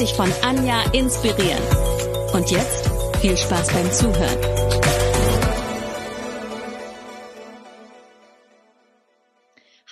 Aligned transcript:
dich 0.00 0.14
von 0.14 0.32
Anja 0.42 0.82
inspirieren. 0.92 1.62
Und 2.32 2.50
jetzt 2.50 2.88
viel 3.20 3.36
Spaß 3.36 3.70
beim 3.70 3.92
Zuhören. 3.92 4.40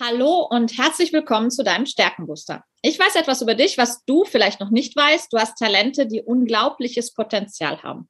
Hallo 0.00 0.48
und 0.48 0.78
herzlich 0.78 1.12
willkommen 1.12 1.50
zu 1.50 1.62
deinem 1.62 1.84
Stärkenbooster. 1.84 2.64
Ich 2.80 2.98
weiß 2.98 3.16
etwas 3.16 3.42
über 3.42 3.54
dich, 3.54 3.76
was 3.76 4.02
du 4.06 4.24
vielleicht 4.24 4.60
noch 4.60 4.70
nicht 4.70 4.96
weißt. 4.96 5.30
Du 5.30 5.36
hast 5.36 5.58
Talente, 5.58 6.06
die 6.06 6.22
unglaubliches 6.22 7.12
Potenzial 7.12 7.82
haben. 7.82 8.08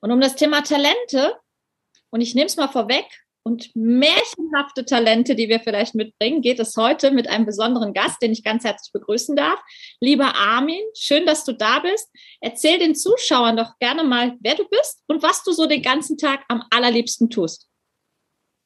Und 0.00 0.12
um 0.12 0.20
das 0.20 0.36
Thema 0.36 0.62
Talente, 0.62 1.34
und 2.10 2.20
ich 2.20 2.36
nehme 2.36 2.46
es 2.46 2.56
mal 2.56 2.68
vorweg, 2.68 3.06
und 3.46 3.70
märchenhafte 3.76 4.84
Talente, 4.84 5.36
die 5.36 5.48
wir 5.48 5.60
vielleicht 5.60 5.94
mitbringen, 5.94 6.42
geht 6.42 6.58
es 6.58 6.76
heute 6.76 7.12
mit 7.12 7.28
einem 7.28 7.46
besonderen 7.46 7.94
Gast, 7.94 8.20
den 8.20 8.32
ich 8.32 8.42
ganz 8.42 8.64
herzlich 8.64 8.92
begrüßen 8.92 9.36
darf. 9.36 9.60
Lieber 10.00 10.34
Armin, 10.34 10.82
schön, 10.98 11.24
dass 11.26 11.44
du 11.44 11.52
da 11.52 11.78
bist. 11.78 12.10
Erzähl 12.40 12.80
den 12.80 12.96
Zuschauern 12.96 13.56
doch 13.56 13.78
gerne 13.78 14.02
mal, 14.02 14.32
wer 14.40 14.56
du 14.56 14.68
bist 14.68 15.04
und 15.06 15.22
was 15.22 15.44
du 15.44 15.52
so 15.52 15.68
den 15.68 15.80
ganzen 15.80 16.18
Tag 16.18 16.40
am 16.48 16.64
allerliebsten 16.70 17.30
tust. 17.30 17.68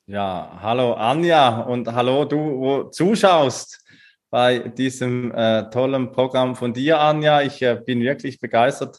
Ja, 0.06 0.58
hallo 0.62 0.94
Anja 0.94 1.60
und 1.60 1.92
hallo 1.92 2.24
du, 2.24 2.38
wo 2.38 2.84
zuschaust 2.84 3.84
bei 4.30 4.60
diesem 4.60 5.30
äh, 5.34 5.69
tollen 5.69 6.10
Programm 6.10 6.56
von 6.56 6.72
dir, 6.72 7.00
Anja. 7.00 7.42
Ich 7.42 7.60
äh, 7.60 7.78
bin 7.84 8.00
wirklich 8.00 8.41
begeistert, 8.41 8.98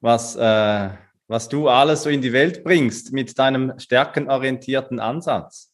was 0.00 0.36
äh, 0.36 0.90
was 1.28 1.48
du 1.48 1.68
alles 1.68 2.02
so 2.02 2.10
in 2.10 2.22
die 2.22 2.32
Welt 2.32 2.64
bringst 2.64 3.12
mit 3.12 3.38
deinem 3.38 3.78
stärkenorientierten 3.78 4.98
Ansatz. 4.98 5.72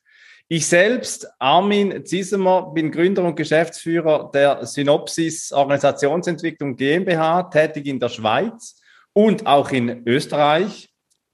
Ich 0.48 0.66
selbst, 0.66 1.26
Armin 1.38 2.04
Ziesemer, 2.04 2.72
bin 2.74 2.90
Gründer 2.90 3.24
und 3.24 3.36
Geschäftsführer 3.36 4.30
der 4.34 4.66
Synopsis 4.66 5.52
Organisationsentwicklung 5.52 6.76
GmbH, 6.76 7.44
tätig 7.44 7.86
in 7.86 7.98
der 7.98 8.10
Schweiz 8.10 8.78
und 9.14 9.46
auch 9.46 9.70
in 9.70 10.02
Österreich, 10.06 10.90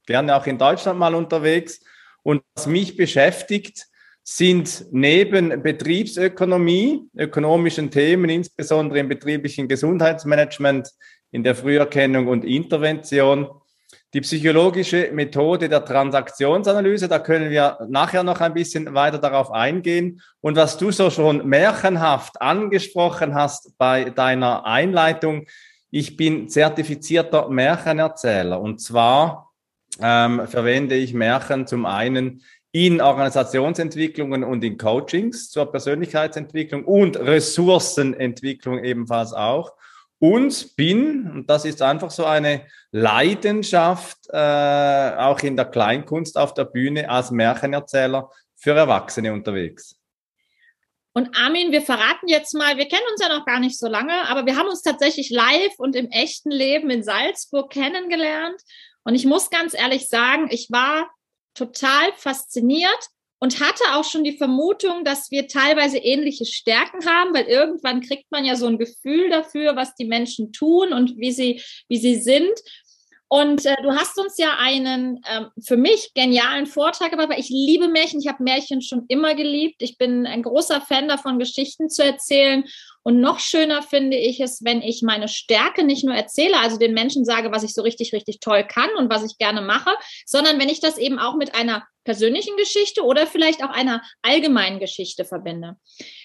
gerne 0.06 0.36
auch 0.36 0.46
in 0.46 0.58
Deutschland 0.58 0.98
mal 0.98 1.14
unterwegs. 1.14 1.80
Und 2.22 2.42
was 2.54 2.66
mich 2.66 2.96
beschäftigt, 2.96 3.86
sind 4.22 4.86
neben 4.92 5.62
Betriebsökonomie, 5.62 7.08
ökonomischen 7.16 7.90
Themen, 7.90 8.30
insbesondere 8.30 9.00
im 9.00 9.08
betrieblichen 9.08 9.66
Gesundheitsmanagement, 9.66 10.88
in 11.32 11.42
der 11.42 11.54
Früherkennung 11.54 12.28
und 12.28 12.44
Intervention, 12.44 13.48
die 14.12 14.20
psychologische 14.22 15.10
Methode 15.12 15.68
der 15.68 15.84
Transaktionsanalyse, 15.84 17.06
da 17.06 17.20
können 17.20 17.50
wir 17.50 17.78
nachher 17.88 18.24
noch 18.24 18.40
ein 18.40 18.54
bisschen 18.54 18.92
weiter 18.94 19.18
darauf 19.18 19.52
eingehen. 19.52 20.20
Und 20.40 20.56
was 20.56 20.76
du 20.78 20.90
so 20.90 21.10
schon 21.10 21.46
märchenhaft 21.46 22.42
angesprochen 22.42 23.34
hast 23.34 23.76
bei 23.78 24.10
deiner 24.10 24.66
Einleitung, 24.66 25.46
ich 25.92 26.16
bin 26.16 26.48
zertifizierter 26.48 27.48
Märchenerzähler. 27.48 28.60
Und 28.60 28.80
zwar 28.80 29.52
ähm, 30.00 30.46
verwende 30.46 30.96
ich 30.96 31.14
Märchen 31.14 31.66
zum 31.66 31.86
einen 31.86 32.42
in 32.72 33.00
Organisationsentwicklungen 33.00 34.44
und 34.44 34.62
in 34.62 34.78
Coachings 34.78 35.50
zur 35.50 35.70
Persönlichkeitsentwicklung 35.70 36.84
und 36.84 37.16
Ressourcenentwicklung 37.16 38.82
ebenfalls 38.84 39.32
auch 39.32 39.72
und 40.20 40.76
bin, 40.76 41.30
und 41.30 41.50
das 41.50 41.64
ist 41.64 41.82
einfach 41.82 42.10
so 42.10 42.26
eine 42.26 42.66
Leidenschaft, 42.92 44.18
äh, 44.28 45.14
auch 45.16 45.40
in 45.40 45.56
der 45.56 45.64
Kleinkunst 45.64 46.36
auf 46.36 46.54
der 46.54 46.66
Bühne 46.66 47.08
als 47.08 47.30
Märchenerzähler 47.30 48.30
für 48.54 48.72
Erwachsene 48.72 49.32
unterwegs. 49.32 49.96
Und 51.12 51.36
Armin, 51.36 51.72
wir 51.72 51.82
verraten 51.82 52.28
jetzt 52.28 52.54
mal, 52.54 52.76
wir 52.76 52.86
kennen 52.86 53.02
uns 53.10 53.22
ja 53.22 53.34
noch 53.36 53.46
gar 53.46 53.58
nicht 53.58 53.78
so 53.78 53.88
lange, 53.88 54.28
aber 54.28 54.46
wir 54.46 54.56
haben 54.56 54.68
uns 54.68 54.82
tatsächlich 54.82 55.30
live 55.30 55.78
und 55.78 55.96
im 55.96 56.08
echten 56.10 56.50
Leben 56.50 56.90
in 56.90 57.02
Salzburg 57.02 57.70
kennengelernt. 57.70 58.60
Und 59.02 59.14
ich 59.14 59.24
muss 59.24 59.50
ganz 59.50 59.74
ehrlich 59.74 60.06
sagen, 60.08 60.48
ich 60.50 60.68
war 60.70 61.10
total 61.54 62.12
fasziniert 62.16 63.08
und 63.40 63.58
hatte 63.60 63.82
auch 63.94 64.04
schon 64.04 64.22
die 64.22 64.36
Vermutung, 64.36 65.02
dass 65.02 65.30
wir 65.30 65.48
teilweise 65.48 65.98
ähnliche 65.98 66.44
Stärken 66.44 67.04
haben, 67.06 67.34
weil 67.34 67.46
irgendwann 67.46 68.02
kriegt 68.02 68.30
man 68.30 68.44
ja 68.44 68.54
so 68.54 68.66
ein 68.66 68.78
Gefühl 68.78 69.30
dafür, 69.30 69.76
was 69.76 69.94
die 69.94 70.04
Menschen 70.04 70.52
tun 70.52 70.92
und 70.92 71.16
wie 71.16 71.32
sie, 71.32 71.62
wie 71.88 71.96
sie 71.96 72.16
sind. 72.16 72.52
Und 73.32 73.64
äh, 73.64 73.76
du 73.82 73.92
hast 73.92 74.18
uns 74.18 74.38
ja 74.38 74.56
einen 74.58 75.22
ähm, 75.30 75.46
für 75.64 75.76
mich 75.76 76.12
genialen 76.14 76.66
Vortrag 76.66 77.12
gemacht, 77.12 77.30
weil 77.30 77.38
ich 77.38 77.48
liebe 77.48 77.88
Märchen. 77.88 78.20
Ich 78.20 78.26
habe 78.26 78.42
Märchen 78.42 78.82
schon 78.82 79.04
immer 79.06 79.36
geliebt. 79.36 79.82
Ich 79.82 79.98
bin 79.98 80.26
ein 80.26 80.42
großer 80.42 80.80
Fan 80.80 81.06
davon, 81.06 81.38
Geschichten 81.38 81.88
zu 81.88 82.04
erzählen. 82.04 82.64
Und 83.04 83.20
noch 83.20 83.38
schöner 83.38 83.82
finde 83.82 84.16
ich 84.16 84.40
es, 84.40 84.64
wenn 84.64 84.82
ich 84.82 85.02
meine 85.02 85.28
Stärke 85.28 85.84
nicht 85.84 86.04
nur 86.04 86.14
erzähle, 86.14 86.58
also 86.58 86.76
den 86.76 86.92
Menschen 86.92 87.24
sage, 87.24 87.52
was 87.52 87.62
ich 87.62 87.72
so 87.72 87.82
richtig, 87.82 88.12
richtig 88.12 88.40
toll 88.40 88.64
kann 88.64 88.90
und 88.98 89.10
was 89.10 89.24
ich 89.24 89.38
gerne 89.38 89.62
mache, 89.62 89.92
sondern 90.26 90.58
wenn 90.58 90.68
ich 90.68 90.80
das 90.80 90.98
eben 90.98 91.20
auch 91.20 91.36
mit 91.36 91.54
einer 91.54 91.86
persönlichen 92.10 92.56
Geschichte 92.56 93.04
oder 93.04 93.24
vielleicht 93.24 93.62
auch 93.62 93.70
einer 93.70 94.02
allgemeinen 94.20 94.80
Geschichte 94.80 95.24
verbinde. 95.24 95.76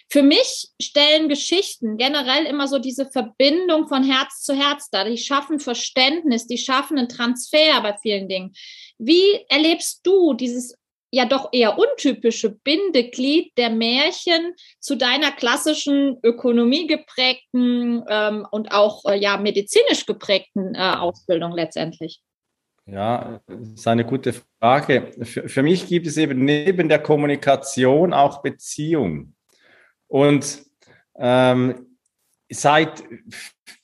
Für 0.10 0.24
mich 0.24 0.70
stellen 0.82 1.30
Geschichten 1.30 1.98
generell 1.98 2.48
immer 2.48 2.68
so 2.68 2.80
diese 2.80 3.06
Verbindung 3.06 3.88
von 3.88 4.04
Herz 4.04 4.42
zu 4.42 4.56
Herz 4.56 4.90
dar. 4.90 5.06
Die 5.06 5.20
schaffen 5.20 5.60
Verständnis, 5.60 6.48
die 6.48 6.58
schaffen 6.58 6.98
einen 6.98 7.08
Transfer 7.08 7.82
bei 7.84 7.96
vielen 8.02 8.28
Dingen. 8.28 8.54
Wie 8.98 9.46
erlebst 9.48 10.00
du 10.02 10.34
dieses 10.34 10.76
ja 11.12 11.26
doch 11.26 11.50
eher 11.52 11.78
untypische 11.78 12.50
Bindeglied 12.50 13.52
der 13.56 13.70
Märchen 13.70 14.56
zu 14.80 14.96
deiner 14.96 15.32
klassischen 15.32 16.18
Ökonomie 16.24 16.88
geprägten 16.88 18.04
ähm, 18.10 18.48
und 18.50 18.72
auch 18.72 19.06
äh, 19.06 19.20
ja 19.20 19.38
medizinisch 19.38 20.08
geprägten 20.08 20.74
äh, 20.74 20.80
Ausbildung 20.80 21.52
letztendlich? 21.52 22.22
Ja, 22.88 23.42
das 23.48 23.70
ist 23.70 23.88
eine 23.88 24.06
gute 24.06 24.34
Frage. 24.60 25.12
Für, 25.24 25.50
für 25.50 25.64
mich 25.64 25.88
gibt 25.88 26.06
es 26.06 26.18
eben 26.18 26.46
neben 26.46 26.88
der 26.88 27.00
Kommunikation 27.00 28.14
auch 28.14 28.44
Beziehung. 28.44 29.34
Und 30.08 30.62
ähm, 31.18 31.98
seit, 32.50 33.04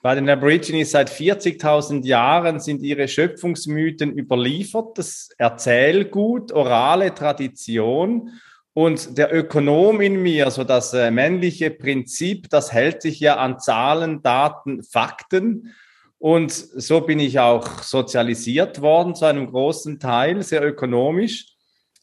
bei 0.04 0.14
den 0.14 0.30
Aborigines 0.30 0.92
seit 0.92 1.10
40.000 1.10 2.06
Jahren 2.06 2.60
sind 2.60 2.84
ihre 2.84 3.08
Schöpfungsmythen 3.08 4.16
überliefert, 4.16 5.00
das 5.00 5.30
Erzählgut, 5.38 6.52
orale 6.52 7.16
Tradition. 7.16 8.30
Und 8.74 9.18
der 9.18 9.34
Ökonom 9.34 10.00
in 10.00 10.22
mir, 10.22 10.50
so 10.52 10.64
das 10.64 10.94
äh, 10.94 11.10
männliche 11.12 11.72
Prinzip, 11.72 12.50
das 12.50 12.72
hält 12.72 13.02
sich 13.02 13.20
ja 13.20 13.38
an 13.38 13.60
Zahlen, 13.60 14.22
Daten, 14.22 14.84
Fakten. 14.84 15.74
Und 16.22 16.52
so 16.52 17.02
bin 17.02 17.20
ich 17.20 17.40
auch 17.40 17.82
sozialisiert 17.82 18.80
worden 18.80 19.16
zu 19.16 19.26
einem 19.26 19.48
großen 19.48 20.00
Teil, 20.00 20.44
sehr 20.44 20.64
ökonomisch, 20.64 21.48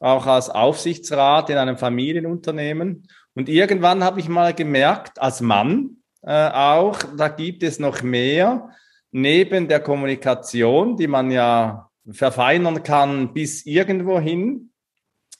auch 0.01 0.27
als 0.27 0.51
Aufsichtsrat 0.51 1.51
in 1.51 1.57
einem 1.57 1.79
Familienunternehmen. 1.79 3.07
Und 3.35 3.49
irgendwann 3.49 4.03
habe 4.03 4.19
ich 4.19 4.29
mal 4.29 4.55
gemerkt, 4.55 5.23
als 5.23 5.41
Mann 5.41 5.99
äh, 6.23 6.49
auch, 6.49 6.99
da 7.17 7.29
gibt 7.29 7.63
es 7.63 7.79
noch 7.79 8.03
mehr 8.03 8.71
neben 9.13 9.69
der 9.69 9.79
Kommunikation, 9.79 10.97
die 10.97 11.07
man 11.07 11.31
ja 11.31 11.89
verfeinern 12.11 12.83
kann 12.83 13.33
bis 13.33 13.67
irgendwo 13.67 14.19
hin 14.19 14.73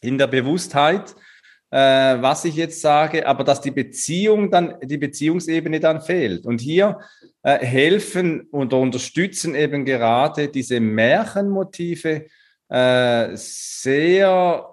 in 0.01 0.19
der 0.19 0.29
Bewusstheit, 0.29 1.17
äh, 1.71 1.79
was 1.79 2.45
ich 2.45 2.57
jetzt 2.57 2.81
sage, 2.81 3.27
aber 3.27 3.45
dass 3.45 3.61
die 3.61 3.71
Beziehung 3.71 4.51
dann, 4.51 4.77
die 4.83 4.99
Beziehungsebene 4.99 5.81
dann 5.81 6.01
fehlt. 6.01 6.47
Und 6.47 6.61
hier 6.61 6.99
äh, 7.43 7.59
helfen 7.59 8.43
und 8.51 8.73
unterstützen 8.73 9.55
eben 9.55 9.85
gerade 9.85 10.49
diese 10.49 10.81
Märchenmotive 10.81 12.27
äh, 12.69 13.29
sehr 13.35 14.67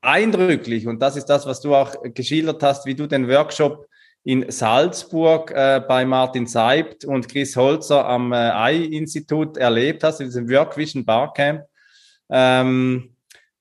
eindrücklich. 0.00 0.86
Und 0.86 1.00
das 1.00 1.16
ist 1.16 1.26
das, 1.26 1.46
was 1.46 1.60
du 1.60 1.74
auch 1.74 1.94
geschildert 2.14 2.62
hast, 2.62 2.86
wie 2.86 2.94
du 2.94 3.06
den 3.06 3.28
Workshop 3.28 3.86
in 4.24 4.50
Salzburg 4.50 5.50
äh, 5.50 5.82
bei 5.86 6.04
Martin 6.04 6.46
Seibt 6.46 7.04
und 7.04 7.28
Chris 7.28 7.56
Holzer 7.56 8.06
am 8.06 8.32
äh, 8.32 8.36
AI-Institut 8.36 9.56
erlebt 9.56 10.02
hast, 10.02 10.20
in 10.20 10.26
diesem 10.26 10.48
Workvision 10.48 11.04
Barcamp. 11.04 11.64
Ähm, 12.30 13.13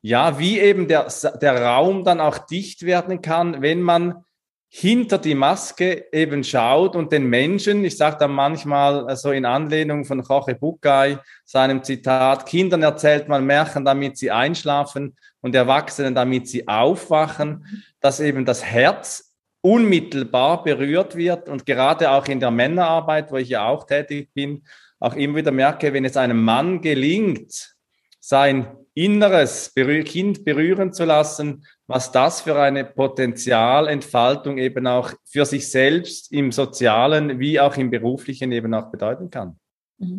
ja, 0.03 0.37
wie 0.37 0.59
eben 0.59 0.87
der, 0.87 1.07
der 1.41 1.63
Raum 1.63 2.03
dann 2.03 2.19
auch 2.19 2.37
dicht 2.37 2.85
werden 2.85 3.21
kann, 3.21 3.61
wenn 3.61 3.81
man 3.81 4.25
hinter 4.67 5.17
die 5.17 5.35
Maske 5.35 6.07
eben 6.11 6.43
schaut 6.43 6.95
und 6.95 7.11
den 7.11 7.27
Menschen, 7.27 7.85
ich 7.85 7.95
sage 7.95 8.17
dann 8.19 8.33
manchmal 8.33 9.09
äh, 9.09 9.15
so 9.15 9.31
in 9.31 9.45
Anlehnung 9.45 10.03
von 10.03 10.21
Jorge 10.21 10.55
Bucay, 10.55 11.19
seinem 11.45 11.83
Zitat, 11.83 12.47
Kindern 12.47 12.83
erzählt 12.83 13.29
man 13.29 13.45
Märchen, 13.45 13.85
damit 13.85 14.17
sie 14.17 14.29
einschlafen 14.29 15.15
und 15.41 15.55
Erwachsenen, 15.55 16.15
damit 16.15 16.49
sie 16.49 16.67
aufwachen, 16.67 17.85
dass 18.01 18.19
eben 18.19 18.45
das 18.45 18.65
Herz 18.65 19.35
unmittelbar 19.61 20.63
berührt 20.63 21.15
wird 21.15 21.47
und 21.47 21.65
gerade 21.65 22.11
auch 22.11 22.27
in 22.27 22.41
der 22.41 22.51
Männerarbeit, 22.51 23.31
wo 23.31 23.37
ich 23.37 23.49
ja 23.49 23.65
auch 23.65 23.85
tätig 23.85 24.31
bin, 24.33 24.63
auch 24.99 25.13
immer 25.13 25.37
wieder 25.37 25.51
merke, 25.51 25.93
wenn 25.93 26.03
es 26.03 26.17
einem 26.17 26.43
Mann 26.43 26.81
gelingt, 26.81 27.75
sein 28.19 28.67
Inneres 28.95 29.73
Kind 29.73 30.45
berühren 30.45 30.93
zu 30.93 31.05
lassen, 31.05 31.65
was 31.87 32.11
das 32.11 32.41
für 32.41 32.59
eine 32.59 32.85
Potenzialentfaltung 32.85 34.57
eben 34.57 34.87
auch 34.87 35.11
für 35.25 35.45
sich 35.45 35.69
selbst 35.69 36.31
im 36.31 36.51
sozialen 36.51 37.39
wie 37.39 37.59
auch 37.59 37.75
im 37.77 37.89
beruflichen 37.89 38.51
eben 38.51 38.73
auch 38.73 38.91
bedeuten 38.91 39.29
kann. 39.29 39.59
Mhm. 39.97 40.17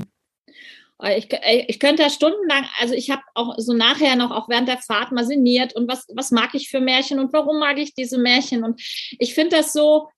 Ich, 1.17 1.29
ich 1.67 1.81
könnte 1.81 2.05
da 2.05 2.11
stundenlang, 2.11 2.65
also 2.81 2.95
ich 2.95 3.11
habe 3.11 3.23
auch 3.35 3.57
so 3.59 3.75
nachher 3.75 4.17
noch 4.17 4.31
auch 4.31 4.49
während 4.49 4.69
der 4.69 4.79
Fahrt 4.79 5.13
mal 5.13 5.27
sinniert 5.27 5.75
und 5.75 5.89
was, 5.89 6.07
was 6.15 6.31
mag 6.31 6.55
ich 6.55 6.71
für 6.71 6.81
Märchen 6.81 7.19
und 7.19 7.33
warum 7.33 7.59
mag 7.59 7.79
ich 7.79 7.95
diese 7.95 8.17
Märchen 8.17 8.65
und 8.65 8.81
ich 9.19 9.35
finde 9.35 9.57
das 9.57 9.73
so, 9.73 10.09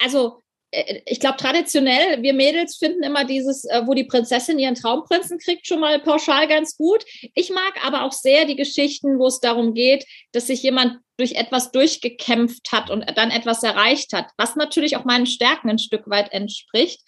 also 0.00 0.40
äh, 0.40 0.47
ich 0.70 1.20
glaube, 1.20 1.38
traditionell, 1.38 2.22
wir 2.22 2.34
Mädels 2.34 2.76
finden 2.76 3.02
immer 3.02 3.24
dieses, 3.24 3.64
äh, 3.64 3.82
wo 3.86 3.94
die 3.94 4.04
Prinzessin 4.04 4.58
ihren 4.58 4.74
Traumprinzen 4.74 5.38
kriegt, 5.38 5.66
schon 5.66 5.80
mal 5.80 5.98
pauschal 5.98 6.46
ganz 6.46 6.76
gut. 6.76 7.04
Ich 7.34 7.50
mag 7.50 7.84
aber 7.84 8.02
auch 8.02 8.12
sehr 8.12 8.44
die 8.44 8.56
Geschichten, 8.56 9.18
wo 9.18 9.26
es 9.26 9.40
darum 9.40 9.72
geht, 9.72 10.04
dass 10.32 10.48
sich 10.48 10.62
jemand 10.62 10.98
durch 11.16 11.32
etwas 11.32 11.72
durchgekämpft 11.72 12.70
hat 12.70 12.90
und 12.90 13.04
dann 13.16 13.30
etwas 13.30 13.62
erreicht 13.62 14.12
hat, 14.12 14.26
was 14.36 14.56
natürlich 14.56 14.96
auch 14.96 15.04
meinen 15.04 15.26
Stärken 15.26 15.68
ein 15.68 15.78
Stück 15.78 16.08
weit 16.08 16.32
entspricht. 16.32 17.00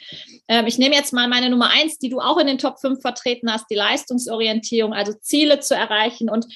Ähm, 0.48 0.66
ich 0.66 0.78
nehme 0.78 0.96
jetzt 0.96 1.12
mal 1.12 1.28
meine 1.28 1.50
Nummer 1.50 1.70
eins, 1.70 1.98
die 1.98 2.08
du 2.08 2.18
auch 2.18 2.38
in 2.38 2.46
den 2.46 2.58
Top 2.58 2.80
5 2.80 3.00
vertreten 3.00 3.52
hast, 3.52 3.66
die 3.70 3.76
Leistungsorientierung, 3.76 4.94
also 4.94 5.12
Ziele 5.20 5.60
zu 5.60 5.74
erreichen 5.74 6.28
und 6.28 6.46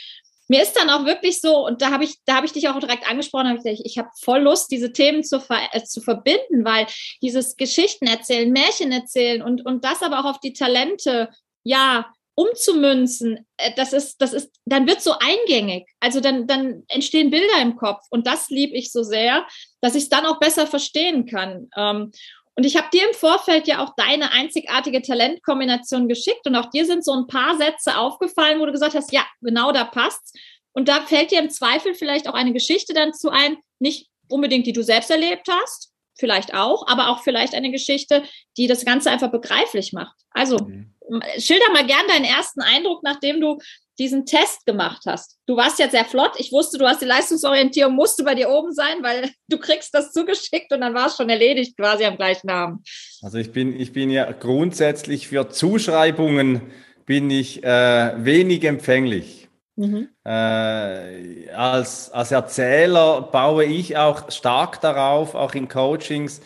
mir 0.48 0.62
ist 0.62 0.74
dann 0.74 0.90
auch 0.90 1.06
wirklich 1.06 1.40
so, 1.40 1.66
und 1.66 1.80
da 1.82 1.90
habe 1.90 2.04
ich, 2.04 2.16
da 2.26 2.36
habe 2.36 2.46
ich 2.46 2.52
dich 2.52 2.68
auch 2.68 2.78
direkt 2.78 3.08
angesprochen, 3.08 3.48
habe 3.48 3.58
ich 3.58 3.64
gesagt, 3.64 3.82
ich 3.84 3.98
habe 3.98 4.10
voll 4.20 4.40
Lust, 4.40 4.70
diese 4.70 4.92
Themen 4.92 5.24
zu, 5.24 5.40
ver 5.40 5.58
äh, 5.72 5.82
zu 5.84 6.00
verbinden, 6.00 6.64
weil 6.64 6.86
dieses 7.22 7.56
Geschichten 7.56 8.06
erzählen, 8.06 8.52
Märchen 8.52 8.92
erzählen 8.92 9.42
und, 9.42 9.64
und 9.64 9.84
das 9.84 10.02
aber 10.02 10.20
auch 10.20 10.26
auf 10.26 10.40
die 10.40 10.52
Talente, 10.52 11.30
ja, 11.62 12.06
umzumünzen, 12.34 13.46
äh, 13.56 13.72
das 13.76 13.92
ist, 13.92 14.20
das 14.20 14.32
ist, 14.32 14.50
dann 14.64 14.86
wird 14.86 15.00
so 15.00 15.14
eingängig. 15.18 15.86
Also 16.00 16.20
dann, 16.20 16.46
dann 16.46 16.84
entstehen 16.88 17.30
Bilder 17.30 17.62
im 17.62 17.76
Kopf 17.76 18.04
und 18.10 18.26
das 18.26 18.50
liebe 18.50 18.76
ich 18.76 18.92
so 18.92 19.02
sehr, 19.02 19.46
dass 19.80 19.94
ich 19.94 20.04
es 20.04 20.08
dann 20.08 20.26
auch 20.26 20.40
besser 20.40 20.66
verstehen 20.66 21.26
kann. 21.26 21.68
Ähm, 21.76 22.12
und 22.56 22.64
ich 22.64 22.76
habe 22.76 22.88
dir 22.92 23.08
im 23.08 23.14
Vorfeld 23.14 23.66
ja 23.66 23.84
auch 23.84 23.94
deine 23.96 24.30
einzigartige 24.30 25.02
Talentkombination 25.02 26.08
geschickt 26.08 26.46
und 26.46 26.54
auch 26.54 26.70
dir 26.70 26.86
sind 26.86 27.04
so 27.04 27.12
ein 27.12 27.26
paar 27.26 27.56
Sätze 27.56 27.98
aufgefallen, 27.98 28.60
wo 28.60 28.66
du 28.66 28.72
gesagt 28.72 28.94
hast, 28.94 29.12
ja, 29.12 29.26
genau 29.40 29.72
da 29.72 29.84
passt's. 29.84 30.32
Und 30.72 30.88
da 30.88 31.02
fällt 31.02 31.30
dir 31.30 31.40
im 31.40 31.50
Zweifel 31.50 31.94
vielleicht 31.94 32.28
auch 32.28 32.34
eine 32.34 32.52
Geschichte 32.52 32.94
dann 32.94 33.12
zu 33.12 33.30
ein, 33.30 33.56
nicht 33.78 34.08
unbedingt, 34.28 34.66
die 34.66 34.72
du 34.72 34.82
selbst 34.82 35.10
erlebt 35.10 35.48
hast, 35.50 35.92
vielleicht 36.16 36.54
auch, 36.54 36.86
aber 36.86 37.08
auch 37.08 37.22
vielleicht 37.22 37.54
eine 37.54 37.70
Geschichte, 37.70 38.22
die 38.56 38.68
das 38.68 38.84
Ganze 38.84 39.10
einfach 39.10 39.30
begreiflich 39.30 39.92
macht. 39.92 40.16
Also 40.30 40.58
mhm. 40.58 40.94
schilder 41.38 41.70
mal 41.72 41.86
gern 41.86 42.06
deinen 42.08 42.24
ersten 42.24 42.60
Eindruck, 42.60 43.02
nachdem 43.02 43.40
du 43.40 43.58
diesen 43.98 44.26
Test 44.26 44.66
gemacht 44.66 45.02
hast. 45.06 45.38
Du 45.46 45.56
warst 45.56 45.78
ja 45.78 45.88
sehr 45.88 46.04
flott. 46.04 46.32
Ich 46.38 46.52
wusste, 46.52 46.78
du 46.78 46.86
hast 46.86 47.00
die 47.00 47.06
Leistungsorientierung, 47.06 47.94
musste 47.94 48.24
bei 48.24 48.34
dir 48.34 48.50
oben 48.50 48.72
sein, 48.72 49.02
weil 49.02 49.30
du 49.48 49.58
kriegst 49.58 49.94
das 49.94 50.12
zugeschickt 50.12 50.72
und 50.72 50.80
dann 50.80 50.94
war 50.94 51.06
es 51.06 51.16
schon 51.16 51.28
erledigt, 51.30 51.76
quasi 51.76 52.04
am 52.04 52.16
gleichen 52.16 52.50
Abend. 52.50 52.88
Also 53.22 53.38
ich 53.38 53.52
bin, 53.52 53.78
ich 53.78 53.92
bin 53.92 54.10
ja 54.10 54.30
grundsätzlich 54.32 55.28
für 55.28 55.48
Zuschreibungen 55.48 56.62
bin 57.06 57.30
ich 57.30 57.62
äh, 57.62 58.24
wenig 58.24 58.64
empfänglich. 58.64 59.48
Mhm. 59.76 60.08
Äh, 60.24 61.50
als, 61.50 62.10
als 62.10 62.30
Erzähler 62.30 63.22
baue 63.22 63.64
ich 63.64 63.96
auch 63.96 64.30
stark 64.30 64.80
darauf, 64.80 65.34
auch 65.34 65.54
in 65.54 65.68
Coachings, 65.68 66.40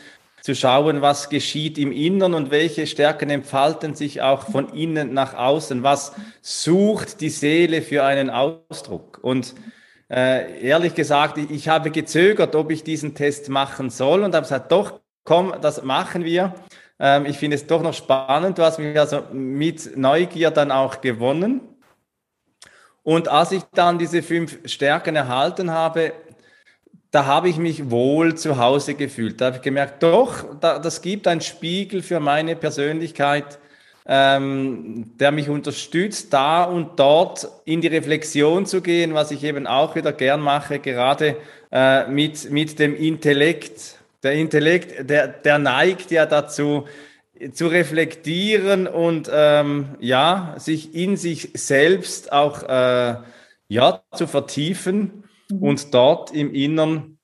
zu 0.49 0.55
schauen, 0.55 1.03
was 1.03 1.29
geschieht 1.29 1.77
im 1.77 1.93
Innern 1.93 2.33
und 2.33 2.51
welche 2.51 2.87
Stärken 2.87 3.29
entfalten 3.29 3.95
sich 3.95 4.23
auch 4.23 4.49
von 4.49 4.73
innen 4.73 5.13
nach 5.13 5.35
außen. 5.35 5.83
Was 5.83 6.15
sucht 6.41 7.21
die 7.21 7.29
Seele 7.29 7.83
für 7.83 8.03
einen 8.03 8.31
Ausdruck? 8.31 9.19
Und 9.21 9.55
äh, 10.09 10.67
ehrlich 10.67 10.95
gesagt, 10.95 11.37
ich, 11.37 11.51
ich 11.51 11.69
habe 11.69 11.91
gezögert, 11.91 12.55
ob 12.55 12.71
ich 12.71 12.83
diesen 12.83 13.15
Test 13.15 13.51
machen 13.51 13.91
soll 13.91 14.23
und 14.23 14.35
habe 14.35 14.45
gesagt, 14.45 14.73
doch, 14.73 15.01
komm, 15.23 15.53
das 15.61 15.83
machen 15.83 16.25
wir. 16.25 16.55
Ähm, 16.99 17.27
ich 17.27 17.37
finde 17.37 17.57
es 17.57 17.67
doch 17.67 17.83
noch 17.83 17.93
spannend. 17.93 18.57
Du 18.57 18.63
hast 18.63 18.79
mich 18.79 18.99
also 18.99 19.25
mit 19.31 19.99
Neugier 19.99 20.51
dann 20.51 20.73
auch 20.73 21.03
gewonnen. 21.03 21.61
Und 23.03 23.29
als 23.29 23.53
ich 23.53 23.65
dann 23.75 23.99
diese 23.99 24.23
fünf 24.23 24.61
Stärken 24.65 25.15
erhalten 25.15 25.71
habe, 25.73 26.15
da 27.11 27.25
habe 27.25 27.49
ich 27.49 27.57
mich 27.57 27.91
wohl 27.91 28.35
zu 28.35 28.59
Hause 28.59 28.95
gefühlt. 28.95 29.41
Da 29.41 29.47
habe 29.47 29.57
ich 29.57 29.63
gemerkt, 29.63 30.03
doch, 30.03 30.45
da, 30.61 30.79
das 30.79 31.01
gibt 31.01 31.27
einen 31.27 31.41
Spiegel 31.41 32.03
für 32.03 32.21
meine 32.21 32.55
Persönlichkeit, 32.55 33.59
ähm, 34.07 35.13
der 35.19 35.33
mich 35.33 35.49
unterstützt, 35.49 36.33
da 36.33 36.65
und 36.65 36.99
dort 36.99 37.49
in 37.65 37.81
die 37.81 37.89
Reflexion 37.89 38.67
zu 38.67 38.81
gehen, 38.83 39.15
was 39.15 39.31
ich 39.31 39.45
eben 39.45 39.67
auch 39.67 39.95
wieder 39.95 40.13
gern 40.13 40.41
mache, 40.41 40.79
gerade 40.79 41.37
äh, 41.73 42.07
mit, 42.09 42.51
mit 42.51 42.79
dem 42.79 42.95
Intellekt. 42.95 43.97
Der 44.23 44.33
Intellekt, 44.33 45.09
der, 45.09 45.29
der 45.29 45.59
neigt 45.59 46.11
ja 46.11 46.27
dazu, 46.27 46.87
zu 47.53 47.69
reflektieren 47.69 48.87
und 48.87 49.31
ähm, 49.33 49.97
ja, 50.01 50.57
sich 50.59 50.95
in 50.95 51.17
sich 51.17 51.51
selbst 51.55 52.33
auch 52.33 52.65
äh, 52.65 53.17
ja, 53.69 54.03
zu 54.13 54.27
vertiefen 54.27 55.25
mhm. 55.51 55.63
und 55.63 55.95
dort 55.95 56.33
im 56.33 56.53
Innern 56.53 57.19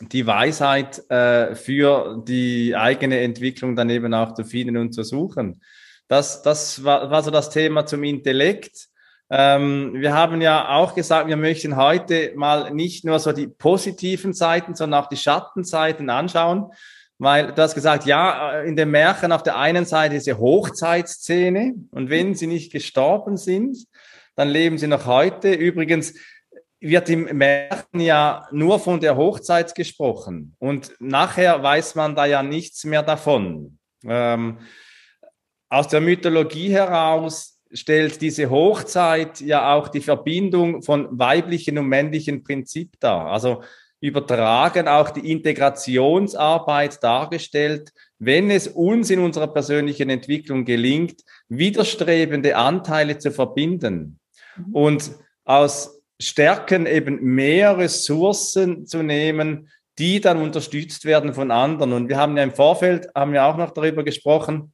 die 0.00 0.26
Weisheit 0.26 1.10
äh, 1.10 1.54
für 1.54 2.22
die 2.26 2.76
eigene 2.76 3.20
Entwicklung 3.20 3.74
dann 3.74 3.90
eben 3.90 4.14
auch 4.14 4.34
zu 4.34 4.44
finden 4.44 4.76
und 4.76 4.92
zu 4.92 5.02
suchen. 5.02 5.60
Das, 6.06 6.42
das 6.42 6.84
war, 6.84 7.10
war 7.10 7.22
so 7.22 7.30
das 7.30 7.50
Thema 7.50 7.84
zum 7.84 8.04
Intellekt. 8.04 8.88
Ähm, 9.30 9.92
wir 9.94 10.14
haben 10.14 10.40
ja 10.40 10.70
auch 10.70 10.94
gesagt, 10.94 11.28
wir 11.28 11.36
möchten 11.36 11.76
heute 11.76 12.32
mal 12.36 12.72
nicht 12.72 13.04
nur 13.04 13.18
so 13.18 13.32
die 13.32 13.48
positiven 13.48 14.32
Seiten, 14.32 14.74
sondern 14.74 15.02
auch 15.02 15.08
die 15.08 15.18
Schattenseiten 15.18 16.08
anschauen, 16.08 16.70
weil 17.18 17.52
du 17.52 17.60
hast 17.60 17.74
gesagt, 17.74 18.06
ja, 18.06 18.62
in 18.62 18.76
den 18.76 18.90
Märchen 18.90 19.32
auf 19.32 19.42
der 19.42 19.58
einen 19.58 19.84
Seite 19.84 20.14
diese 20.14 20.38
Hochzeitsszene 20.38 21.74
und 21.90 22.08
wenn 22.08 22.34
sie 22.34 22.46
nicht 22.46 22.72
gestorben 22.72 23.36
sind, 23.36 23.76
dann 24.34 24.48
leben 24.48 24.78
sie 24.78 24.86
noch 24.86 25.04
heute. 25.04 25.52
Übrigens, 25.52 26.14
wird 26.80 27.08
im 27.08 27.24
Märchen 27.36 28.00
ja 28.00 28.46
nur 28.52 28.78
von 28.78 29.00
der 29.00 29.16
Hochzeit 29.16 29.74
gesprochen 29.74 30.54
und 30.58 30.92
nachher 31.00 31.62
weiß 31.62 31.94
man 31.94 32.14
da 32.14 32.26
ja 32.26 32.42
nichts 32.42 32.84
mehr 32.84 33.02
davon. 33.02 33.78
Ähm, 34.04 34.58
aus 35.68 35.88
der 35.88 36.00
Mythologie 36.00 36.70
heraus 36.70 37.60
stellt 37.72 38.20
diese 38.22 38.48
Hochzeit 38.48 39.40
ja 39.40 39.74
auch 39.74 39.88
die 39.88 40.00
Verbindung 40.00 40.82
von 40.82 41.18
weiblichen 41.18 41.78
und 41.78 41.86
männlichen 41.86 42.42
Prinzip 42.42 42.98
dar. 43.00 43.26
Also 43.26 43.62
übertragen 44.00 44.86
auch 44.86 45.10
die 45.10 45.30
Integrationsarbeit 45.30 47.02
dargestellt, 47.02 47.92
wenn 48.18 48.50
es 48.50 48.68
uns 48.68 49.10
in 49.10 49.20
unserer 49.20 49.48
persönlichen 49.48 50.08
Entwicklung 50.08 50.64
gelingt, 50.64 51.22
widerstrebende 51.48 52.56
Anteile 52.56 53.18
zu 53.18 53.32
verbinden. 53.32 54.20
Mhm. 54.56 54.74
Und 54.74 55.10
aus 55.44 55.97
Stärken 56.20 56.86
eben 56.86 57.22
mehr 57.22 57.78
Ressourcen 57.78 58.86
zu 58.86 59.02
nehmen, 59.02 59.68
die 59.98 60.20
dann 60.20 60.40
unterstützt 60.40 61.04
werden 61.04 61.34
von 61.34 61.50
anderen. 61.50 61.92
Und 61.92 62.08
wir 62.08 62.16
haben 62.16 62.36
ja 62.36 62.42
im 62.42 62.54
Vorfeld, 62.54 63.08
haben 63.14 63.32
wir 63.32 63.44
auch 63.44 63.56
noch 63.56 63.72
darüber 63.72 64.04
gesprochen, 64.04 64.72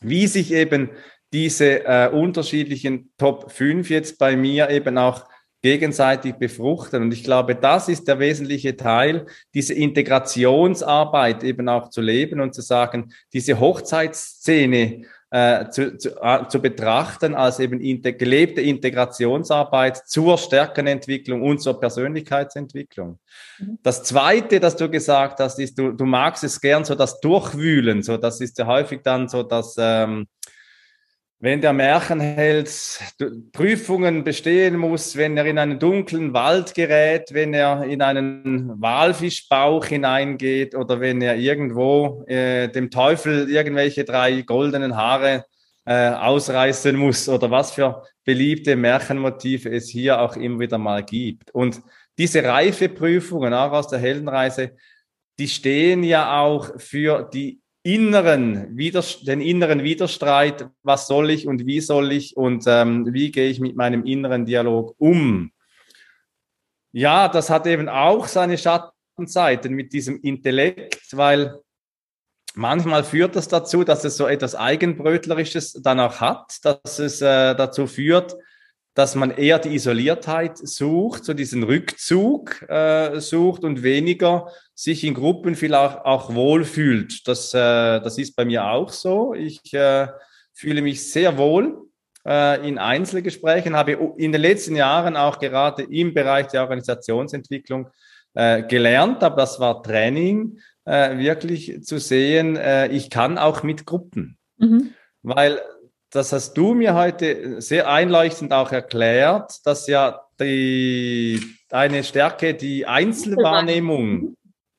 wie 0.00 0.26
sich 0.26 0.52
eben 0.52 0.90
diese 1.32 1.84
äh, 1.84 2.08
unterschiedlichen 2.08 3.12
Top 3.18 3.50
5 3.50 3.90
jetzt 3.90 4.18
bei 4.18 4.36
mir 4.36 4.70
eben 4.70 4.96
auch 4.96 5.26
gegenseitig 5.62 6.34
befruchten. 6.34 7.02
Und 7.02 7.12
ich 7.12 7.24
glaube, 7.24 7.54
das 7.54 7.88
ist 7.88 8.06
der 8.06 8.18
wesentliche 8.18 8.76
Teil, 8.76 9.26
diese 9.52 9.74
Integrationsarbeit 9.74 11.42
eben 11.42 11.68
auch 11.68 11.90
zu 11.90 12.00
leben 12.00 12.40
und 12.40 12.54
zu 12.54 12.62
sagen, 12.62 13.12
diese 13.32 13.58
Hochzeitsszene 13.58 15.02
äh, 15.30 15.68
zu, 15.70 15.98
zu, 15.98 16.10
äh, 16.22 16.46
zu 16.48 16.60
betrachten 16.60 17.34
als 17.34 17.58
eben 17.58 17.80
integ 17.80 18.18
gelebte 18.18 18.60
Integrationsarbeit 18.60 20.06
zur 20.06 20.38
Stärkenentwicklung 20.38 21.42
und 21.42 21.60
zur 21.60 21.80
Persönlichkeitsentwicklung. 21.80 23.18
Mhm. 23.58 23.78
Das 23.82 24.04
Zweite, 24.04 24.60
das 24.60 24.76
du 24.76 24.88
gesagt 24.88 25.40
hast, 25.40 25.58
ist, 25.58 25.78
du, 25.78 25.92
du 25.92 26.04
magst 26.04 26.44
es 26.44 26.60
gern 26.60 26.84
so 26.84 26.94
das 26.94 27.20
Durchwühlen, 27.20 28.02
so 28.02 28.16
das 28.16 28.40
ist 28.40 28.58
ja 28.58 28.66
häufig 28.66 29.00
dann 29.02 29.28
so 29.28 29.42
das, 29.42 29.74
ähm, 29.78 30.28
wenn 31.38 31.60
der 31.60 31.74
Märchenheld 31.74 32.70
Prüfungen 33.52 34.24
bestehen 34.24 34.76
muss, 34.76 35.16
wenn 35.16 35.36
er 35.36 35.44
in 35.44 35.58
einen 35.58 35.78
dunklen 35.78 36.32
Wald 36.32 36.74
gerät, 36.74 37.28
wenn 37.32 37.52
er 37.52 37.84
in 37.84 38.00
einen 38.00 38.80
Walfischbauch 38.80 39.84
hineingeht 39.84 40.74
oder 40.74 41.00
wenn 41.00 41.20
er 41.20 41.36
irgendwo 41.36 42.24
äh, 42.26 42.68
dem 42.68 42.90
Teufel 42.90 43.50
irgendwelche 43.50 44.04
drei 44.04 44.42
goldenen 44.42 44.96
Haare 44.96 45.44
äh, 45.84 46.08
ausreißen 46.08 46.96
muss 46.96 47.28
oder 47.28 47.50
was 47.50 47.72
für 47.72 48.02
beliebte 48.24 48.74
Märchenmotive 48.74 49.70
es 49.70 49.88
hier 49.88 50.20
auch 50.20 50.36
immer 50.36 50.60
wieder 50.60 50.78
mal 50.78 51.04
gibt. 51.04 51.50
Und 51.54 51.82
diese 52.18 52.42
Reifeprüfungen 52.42 53.52
auch 53.52 53.72
aus 53.72 53.88
der 53.88 53.98
Heldenreise, 53.98 54.72
die 55.38 55.48
stehen 55.48 56.02
ja 56.02 56.40
auch 56.40 56.80
für 56.80 57.28
die 57.32 57.60
inneren 57.86 58.76
den 58.76 59.40
inneren 59.40 59.84
Widerstreit, 59.84 60.68
was 60.82 61.06
soll 61.06 61.30
ich 61.30 61.46
und 61.46 61.66
wie 61.66 61.80
soll 61.80 62.10
ich 62.10 62.36
und 62.36 62.64
ähm, 62.66 63.06
wie 63.12 63.30
gehe 63.30 63.48
ich 63.48 63.60
mit 63.60 63.76
meinem 63.76 64.04
inneren 64.04 64.44
Dialog 64.44 64.96
um. 64.98 65.52
Ja, 66.90 67.28
das 67.28 67.48
hat 67.48 67.66
eben 67.68 67.88
auch 67.88 68.26
seine 68.26 68.58
Schattenseiten 68.58 69.72
mit 69.72 69.92
diesem 69.92 70.20
Intellekt, 70.20 71.16
weil 71.16 71.60
manchmal 72.54 73.04
führt 73.04 73.36
das 73.36 73.46
dazu, 73.46 73.84
dass 73.84 74.02
es 74.02 74.16
so 74.16 74.26
etwas 74.26 74.56
Eigenbrötlerisches 74.56 75.74
dann 75.74 76.00
auch 76.00 76.20
hat, 76.20 76.64
dass 76.64 76.98
es 76.98 77.20
äh, 77.20 77.54
dazu 77.54 77.86
führt, 77.86 78.34
dass 78.94 79.14
man 79.14 79.30
eher 79.30 79.60
die 79.60 79.74
Isoliertheit 79.74 80.58
sucht, 80.58 81.24
so 81.24 81.34
diesen 81.34 81.62
Rückzug 81.62 82.62
äh, 82.68 83.20
sucht 83.20 83.62
und 83.62 83.84
weniger 83.84 84.50
sich 84.76 85.04
in 85.04 85.14
Gruppen 85.14 85.54
vielleicht 85.56 86.04
auch 86.04 86.34
wohlfühlt. 86.34 87.26
Das, 87.26 87.52
äh, 87.54 87.58
das 88.00 88.18
ist 88.18 88.36
bei 88.36 88.44
mir 88.44 88.70
auch 88.70 88.90
so. 88.90 89.32
Ich 89.32 89.72
äh, 89.72 90.08
fühle 90.52 90.82
mich 90.82 91.10
sehr 91.10 91.38
wohl 91.38 91.88
äh, 92.26 92.68
in 92.68 92.78
Einzelgesprächen, 92.78 93.74
habe 93.74 93.92
in 94.18 94.32
den 94.32 94.40
letzten 94.40 94.76
Jahren 94.76 95.16
auch 95.16 95.38
gerade 95.38 95.82
im 95.82 96.12
Bereich 96.12 96.48
der 96.48 96.62
Organisationsentwicklung 96.62 97.88
äh, 98.34 98.62
gelernt, 98.64 99.22
aber 99.24 99.36
das 99.36 99.58
war 99.58 99.82
Training, 99.82 100.60
äh, 100.84 101.16
wirklich 101.16 101.82
zu 101.82 101.98
sehen, 101.98 102.56
äh, 102.56 102.88
ich 102.88 103.08
kann 103.08 103.38
auch 103.38 103.62
mit 103.62 103.86
Gruppen. 103.86 104.36
Mhm. 104.58 104.90
Weil 105.22 105.58
das 106.10 106.34
hast 106.34 106.52
du 106.54 106.74
mir 106.74 106.94
heute 106.94 107.62
sehr 107.62 107.88
einleuchtend 107.88 108.52
auch 108.52 108.72
erklärt, 108.72 109.66
dass 109.66 109.86
ja 109.86 110.20
die, 110.38 111.40
eine 111.70 112.04
Stärke, 112.04 112.54
die 112.54 112.86
Einzelwahrnehmung, 112.86 114.35